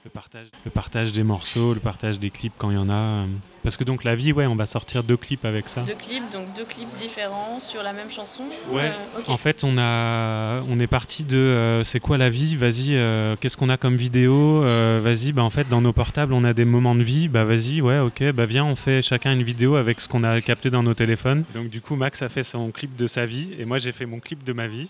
le 0.03 0.09
partage, 0.09 0.47
le 0.65 0.71
partage 0.71 1.11
des 1.13 1.23
morceaux, 1.23 1.73
le 1.73 1.79
partage 1.79 2.19
des 2.19 2.29
clips 2.29 2.53
quand 2.57 2.69
il 2.71 2.75
y 2.75 2.77
en 2.77 2.89
a. 2.89 2.93
Euh. 2.93 3.25
Parce 3.63 3.77
que 3.77 3.85
donc 3.85 4.03
la 4.03 4.15
vie, 4.15 4.33
ouais, 4.33 4.45
on 4.45 4.55
va 4.55 4.65
sortir 4.65 5.03
deux 5.03 5.15
clips 5.15 5.45
avec 5.45 5.69
ça. 5.69 5.83
Deux 5.83 5.95
clips, 5.95 6.29
donc 6.31 6.53
deux 6.53 6.65
clips 6.65 6.93
différents 6.95 7.61
sur 7.61 7.81
la 7.81 7.93
même 7.93 8.11
chanson. 8.11 8.43
Ouais. 8.69 8.91
Euh, 9.17 9.21
en 9.27 9.37
fait, 9.37 9.63
on 9.63 9.77
a, 9.77 10.61
on 10.67 10.77
est 10.79 10.87
parti 10.87 11.23
de, 11.23 11.37
euh, 11.37 11.83
c'est 11.85 12.01
quoi 12.01 12.17
la 12.17 12.29
vie 12.29 12.57
Vas-y, 12.57 12.97
qu'est-ce 13.39 13.55
qu'on 13.55 13.69
a 13.69 13.77
comme 13.77 13.95
vidéo 13.95 14.61
Vas-y, 14.61 15.31
bah 15.31 15.43
en 15.43 15.49
fait, 15.49 15.69
dans 15.69 15.81
nos 15.81 15.93
portables, 15.93 16.33
on 16.33 16.43
a 16.43 16.53
des 16.53 16.65
moments 16.65 16.95
de 16.95 17.03
vie. 17.03 17.29
Bah 17.29 17.45
vas-y, 17.45 17.79
ouais, 17.79 17.99
ok, 17.99 18.31
bah 18.31 18.45
viens, 18.45 18.65
on 18.65 18.75
fait 18.75 19.01
chacun 19.01 19.31
une 19.31 19.43
vidéo 19.43 19.75
avec 19.75 20.01
ce 20.01 20.09
qu'on 20.09 20.23
a 20.23 20.41
capté 20.41 20.69
dans 20.69 20.83
nos 20.83 20.93
téléphones. 20.93 21.45
Donc 21.53 21.69
du 21.69 21.79
coup, 21.79 21.95
Max 21.95 22.21
a 22.21 22.29
fait 22.29 22.43
son 22.43 22.71
clip 22.71 22.95
de 22.97 23.07
sa 23.07 23.25
vie 23.25 23.51
et 23.57 23.63
moi 23.63 23.77
j'ai 23.77 23.93
fait 23.93 24.05
mon 24.05 24.19
clip 24.19 24.43
de 24.43 24.51
ma 24.51 24.67
vie 24.67 24.89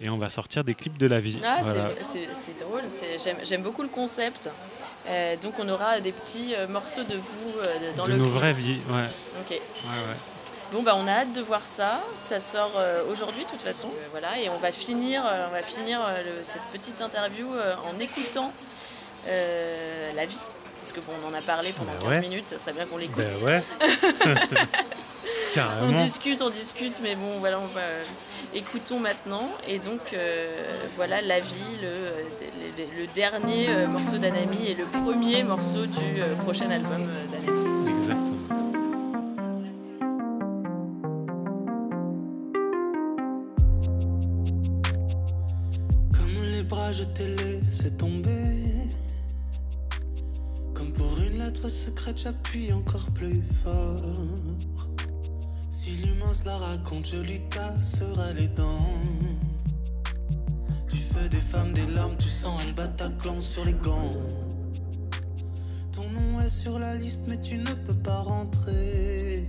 et 0.00 0.08
on 0.08 0.18
va 0.18 0.28
sortir 0.28 0.64
des 0.64 0.74
clips 0.74 0.98
de 0.98 1.06
la 1.06 1.20
vie. 1.20 1.38
Ah, 1.44 1.60
c'est 2.02 2.58
drôle, 2.58 2.82
j'aime 3.44 3.62
beaucoup 3.62 3.82
le 3.82 3.88
concept. 3.88 4.50
Euh, 5.08 5.36
donc 5.36 5.54
on 5.60 5.68
aura 5.68 6.00
des 6.00 6.10
petits 6.10 6.54
euh, 6.54 6.66
morceaux 6.66 7.04
de 7.04 7.16
vous 7.16 7.58
euh, 7.60 7.92
dans 7.94 8.06
de 8.06 8.12
le 8.12 8.18
nos 8.18 8.26
vraies 8.26 8.54
vies, 8.54 8.80
ouais. 8.90 9.06
Ok. 9.40 9.50
Ouais, 9.50 9.58
ouais. 9.58 10.16
Bon 10.72 10.82
bah 10.82 10.94
on 10.96 11.06
a 11.06 11.12
hâte 11.12 11.32
de 11.32 11.40
voir 11.40 11.64
ça. 11.64 12.02
Ça 12.16 12.40
sort 12.40 12.72
aujourd'hui 13.08 13.44
de 13.44 13.50
toute 13.50 13.62
façon. 13.62 13.88
voilà 14.10 14.40
et 14.40 14.48
on 14.48 14.58
va 14.58 14.72
finir, 14.72 15.22
on 15.24 15.52
va 15.52 15.62
finir 15.62 16.00
cette 16.42 16.64
petite 16.72 17.00
interview 17.00 17.46
en 17.84 18.00
écoutant 18.00 18.52
la 19.26 20.26
vie 20.26 20.40
parce 20.86 20.92
que 20.92 21.00
bon, 21.00 21.14
on 21.24 21.28
en 21.28 21.34
a 21.36 21.42
parlé 21.42 21.72
pendant 21.72 21.92
15 21.98 22.08
bah 22.08 22.18
minutes, 22.20 22.46
ça 22.46 22.58
serait 22.58 22.72
bien 22.72 22.86
qu'on 22.86 22.96
l'écoute. 22.96 23.16
Bah 23.16 23.46
ouais. 23.46 23.60
on 25.82 25.90
discute, 25.90 26.40
on 26.42 26.50
discute, 26.50 27.00
mais 27.02 27.16
bon, 27.16 27.40
voilà, 27.40 27.58
on 27.58 27.66
va 27.66 27.80
écoutons 28.54 29.00
maintenant. 29.00 29.50
Et 29.66 29.80
donc, 29.80 30.12
euh, 30.12 30.78
voilà, 30.94 31.22
La 31.22 31.40
Vie, 31.40 31.80
le, 31.82 31.88
le, 32.78 33.06
dernier 33.16 33.68
euh, 33.68 33.88
morceau 33.88 34.18
d'Anami 34.18 34.68
et 34.68 34.74
le 34.74 34.84
premier 34.84 35.42
morceau 35.42 35.86
du 35.86 36.22
euh, 36.22 36.36
prochain 36.36 36.70
album 36.70 37.08
d'Anami. 37.32 37.92
Exactement. 37.94 38.36
Comme 46.12 46.44
les 46.44 46.62
bras, 46.62 46.92
je 46.92 47.02
t'ai 47.02 47.26
laissé 47.26 47.90
tomber. 47.90 48.55
Lettre 51.56 51.68
secrète, 51.68 52.18
j'appuie 52.18 52.72
encore 52.72 53.10
plus 53.12 53.42
fort. 53.64 54.02
Si 55.70 55.90
l'humain 55.92 56.34
se 56.34 56.44
la 56.44 56.56
raconte, 56.56 57.06
je 57.06 57.16
lui 57.16 57.40
casserai 57.48 58.34
les 58.34 58.48
dents. 58.48 58.94
Tu 60.88 60.96
fais 60.96 61.28
des 61.28 61.40
femmes, 61.40 61.72
des 61.72 61.86
larmes, 61.86 62.16
tu 62.18 62.28
sens 62.28 62.60
un 62.62 62.72
Bataclan 62.72 63.40
sur 63.40 63.64
les 63.64 63.72
gants. 63.72 64.10
Ton 65.92 66.08
nom 66.10 66.40
est 66.40 66.50
sur 66.50 66.78
la 66.78 66.94
liste, 66.94 67.22
mais 67.26 67.40
tu 67.40 67.58
ne 67.58 67.72
peux 67.72 67.94
pas 67.94 68.18
rentrer. 68.18 69.48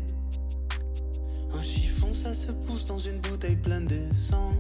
Un 1.54 1.64
chiffon, 1.64 2.14
ça 2.14 2.34
se 2.34 2.52
pousse 2.52 2.86
dans 2.86 3.00
une 3.00 3.20
bouteille 3.20 3.58
pleine 3.58 3.88
d'essence. 3.88 4.54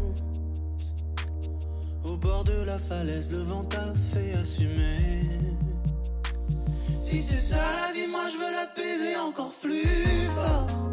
Au 2.04 2.18
bord 2.18 2.44
de 2.44 2.64
la 2.64 2.78
falaise, 2.78 3.32
le 3.32 3.40
vent 3.40 3.64
t'a 3.64 3.94
fait 3.96 4.34
assumer. 4.34 5.57
Si 7.10 7.22
c'est 7.22 7.39
ça 7.39 7.56
la 7.56 7.93
vie, 7.93 8.06
moi 8.06 8.28
je 8.30 8.38
veux 8.38 8.52
l'apaiser 8.52 9.15
encore 9.15 9.54
plus 9.62 10.28
fort. 10.36 10.87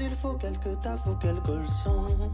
Il 0.00 0.14
faut 0.14 0.34
quelques 0.34 0.80
taf 0.82 1.06
ou 1.06 1.14
quelques 1.14 1.48
leçons. 1.48 2.30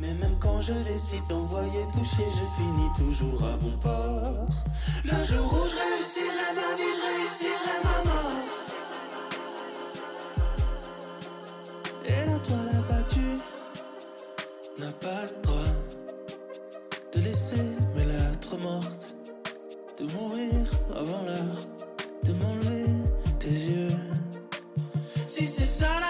Mais 0.00 0.14
même 0.14 0.36
quand 0.40 0.60
je 0.60 0.72
décide 0.72 1.22
d'envoyer 1.28 1.84
toucher, 1.92 2.24
je 2.28 2.44
finis 2.56 2.90
toujours 2.96 3.44
à 3.44 3.56
bon 3.56 3.76
port. 3.78 4.48
Le 5.04 5.24
jour 5.24 5.46
où 5.46 5.66
je 5.68 5.76
réussirai 5.76 6.48
ma 6.56 6.74
vie, 6.76 6.94
je 6.98 7.02
réussirai 7.08 7.76
ma 7.84 7.98
mort. 8.10 8.42
Et 12.04 12.26
la 12.26 12.38
toile 12.40 12.70
abattue 12.78 13.38
n'a 14.78 14.92
pas 14.92 15.22
le 15.22 15.42
droit 15.42 15.74
de 17.14 17.20
laisser 17.20 17.62
mes 17.94 18.06
lettres 18.06 18.56
mortes, 18.58 19.14
de 19.98 20.04
mourir 20.14 20.66
avant 20.96 21.22
l'heure, 21.22 21.66
de 22.24 22.32
m'enlever 22.32 22.86
tes 23.38 23.50
yeux. 23.50 24.11
Si 25.42 25.48
c'est 25.48 25.66
ça 25.66 26.01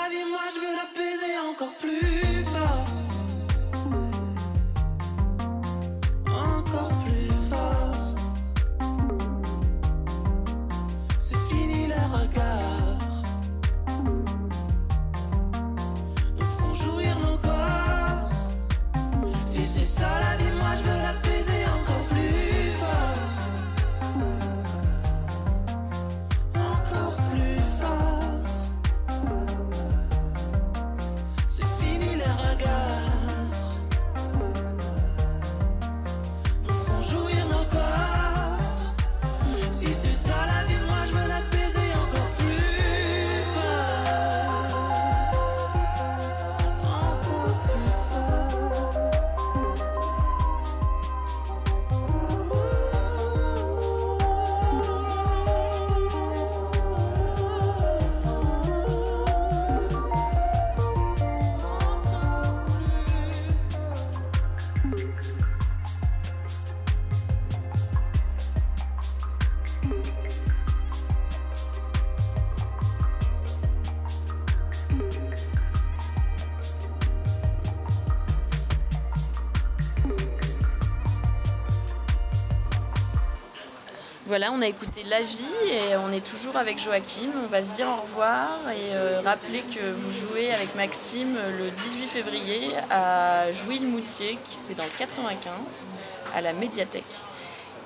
On 84.50 84.60
a 84.60 84.66
écouté 84.66 85.04
La 85.08 85.22
vie 85.22 85.44
et 85.70 85.96
on 85.96 86.10
est 86.10 86.24
toujours 86.24 86.56
avec 86.56 86.78
Joachim. 86.78 87.30
On 87.44 87.46
va 87.46 87.62
se 87.62 87.72
dire 87.72 87.86
au 87.86 88.02
revoir 88.02 88.58
et 88.70 88.94
euh, 88.94 89.20
rappeler 89.20 89.62
que 89.62 89.92
vous 89.92 90.10
jouez 90.10 90.52
avec 90.52 90.74
Maxime 90.74 91.36
le 91.58 91.70
18 91.70 92.06
février 92.08 92.70
à 92.90 93.52
Jouy-le-Moutier, 93.52 94.38
qui 94.44 94.56
c'est 94.56 94.74
dans 94.74 94.84
le 94.84 94.90
95, 94.98 95.86
à 96.34 96.40
la 96.40 96.54
médiathèque. 96.54 97.04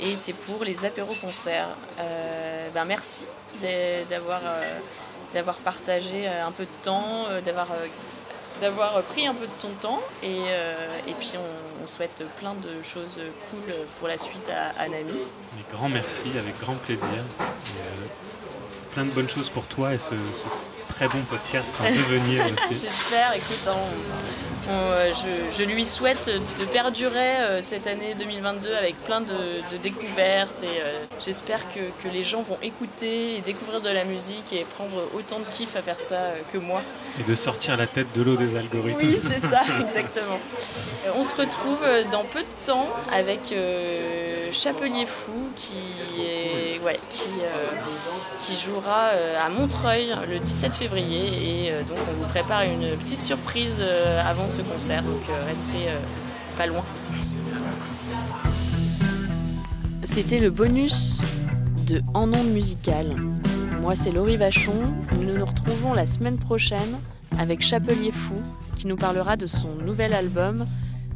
Et 0.01 0.17
c'est 0.17 0.33
pour 0.33 0.65
les 0.65 0.87
apéros-concerts. 0.87 1.69
Euh, 1.99 2.69
ben 2.73 2.87
merci 2.87 3.27
d'avoir 4.09 4.41
euh, 4.45 4.79
d'avoir 5.35 5.57
partagé 5.57 6.27
un 6.27 6.53
peu 6.53 6.65
de 6.65 6.85
temps, 6.85 7.27
d'avoir 7.45 7.69
d'avoir 8.61 9.03
pris 9.03 9.27
un 9.27 9.35
peu 9.35 9.47
de 9.47 9.53
ton 9.61 9.71
temps 9.81 10.03
et, 10.23 10.41
et 11.07 11.15
puis 11.19 11.33
on, 11.37 11.87
souhaite 11.87 12.25
plein 12.41 12.55
de 12.55 12.83
choses 12.83 13.21
cool 13.49 13.63
pour 14.01 14.09
la 14.09 14.19
suite 14.19 14.51
à, 14.51 14.71
à 14.83 14.89
Nami. 14.89 15.23
grand 15.73 15.89
merci, 15.89 16.25
avec 16.37 16.59
grand 16.59 16.75
plaisir. 16.75 17.07
Et, 17.09 18.93
plein 18.93 19.05
de 19.05 19.11
bonnes 19.11 19.29
choses 19.29 19.51
pour 19.51 19.67
toi 19.67 19.95
et 19.95 19.99
ce, 19.99 20.15
ce 20.35 20.49
très 20.89 21.07
bon 21.07 21.23
podcast 21.29 21.77
en 21.81 21.85
devenir 21.91 22.45
aussi. 22.47 22.81
J'espère, 22.81 23.35
écoute, 23.35 23.69
hein, 23.69 24.56
euh, 24.69 25.13
je, 25.57 25.63
lui 25.63 25.85
souhaite 25.85 26.29
de 26.29 26.65
perdurer 26.65 27.37
euh, 27.37 27.61
cette 27.61 27.87
année 27.87 28.15
2022 28.19 28.75
avec 28.75 28.97
plein 29.05 29.21
de, 29.21 29.33
découvertes 29.83 30.63
et 30.63 30.81
euh, 30.81 31.05
j'espère 31.25 31.61
que, 31.73 31.81
les 32.13 32.25
gens 32.25 32.43
vont 32.43 32.59
écouter 32.63 33.37
et 33.37 33.41
découvrir 33.41 33.81
de 33.81 33.91
la 33.91 34.05
musique 34.05 34.53
et 34.53 34.65
prendre 34.65 35.09
autant 35.15 35.41
de 35.41 35.45
kiff 35.45 35.77
à 35.77 35.83
faire 35.83 35.99
ça 36.01 36.35
que 36.53 36.59
moi. 36.59 36.83
Et 37.21 37.25
de 37.25 37.35
sortir 37.35 37.77
la 37.77 37.87
tête 37.87 38.07
de 38.15 38.23
l'eau 38.23 38.37
des 38.37 38.57
algorithmes. 38.57 39.07
Oui, 39.07 39.19
c'est 39.21 39.41
ça, 39.41 39.63
exactement. 39.81 40.39
On 41.15 41.23
se 41.23 41.35
retrouve 41.35 41.85
dans 42.11 42.25
peu 42.25 42.41
de 42.41 42.65
temps 42.65 42.89
avec 43.13 43.53
Chapelier 44.53 45.05
Fou 45.05 45.49
qui, 45.57 45.75
est, 46.21 46.79
ouais, 46.81 47.01
qui, 47.11 47.29
qui 48.41 48.57
jouera 48.57 49.11
à 49.45 49.49
Montreuil 49.49 50.15
le 50.29 50.39
17 50.39 50.75
février 50.75 51.67
et 51.67 51.71
donc 51.85 51.99
on 52.09 52.23
vous 52.23 52.29
prépare 52.29 52.63
une 52.63 52.97
petite 52.97 53.21
surprise 53.21 53.83
avant 54.25 54.49
ce 54.49 54.56
concert, 54.63 55.03
donc 55.03 55.23
euh, 55.29 55.45
restez 55.47 55.89
euh, 55.89 55.99
pas 56.57 56.67
loin. 56.67 56.85
C'était 60.03 60.39
le 60.39 60.51
bonus 60.51 61.23
de 61.87 62.01
En 62.15 62.33
ondes 62.33 62.53
musicales. 62.53 63.15
Moi, 63.81 63.95
c'est 63.95 64.13
Laurie 64.13 64.37
Vachon. 64.37 64.95
Nous 65.21 65.39
nous 65.39 65.45
retrouvons 65.45 65.93
la 65.93 66.07
semaine 66.07 66.39
prochaine 66.39 66.99
avec 67.39 67.63
Chapelier 67.63 68.13
Fou, 68.13 68.35
qui 68.77 68.87
nous 68.87 68.97
parlera 68.97 69.37
de 69.37 69.47
son 69.47 69.69
nouvel 69.85 70.15
album 70.15 70.65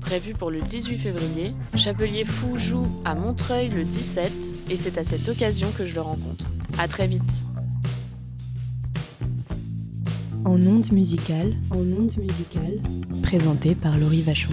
prévu 0.01 0.33
pour 0.35 0.51
le 0.51 0.61
18 0.61 0.99
février. 0.99 1.55
Chapelier 1.77 2.25
Fou 2.25 2.57
joue 2.57 2.87
à 3.05 3.15
Montreuil 3.15 3.69
le 3.69 3.85
17 3.85 4.33
et 4.71 4.77
c'est 4.77 4.99
à 4.99 5.05
cette 5.05 5.29
occasion 5.29 5.71
que 5.77 5.87
je 5.87 5.95
le 5.95 6.01
rencontre. 6.01 6.47
À 6.79 6.89
très 6.89 7.07
vite. 7.07 7.45
En 10.51 10.67
ondes 10.67 10.91
musicales, 10.91 11.55
en 11.71 11.93
ondes 11.93 12.17
musicales, 12.17 12.81
présenté 13.23 13.77
par 13.77 13.97
Laurie 13.97 14.21
Vachon. 14.21 14.53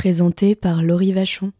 Présenté 0.00 0.54
par 0.54 0.82
Laurie 0.82 1.12
Vachon. 1.12 1.52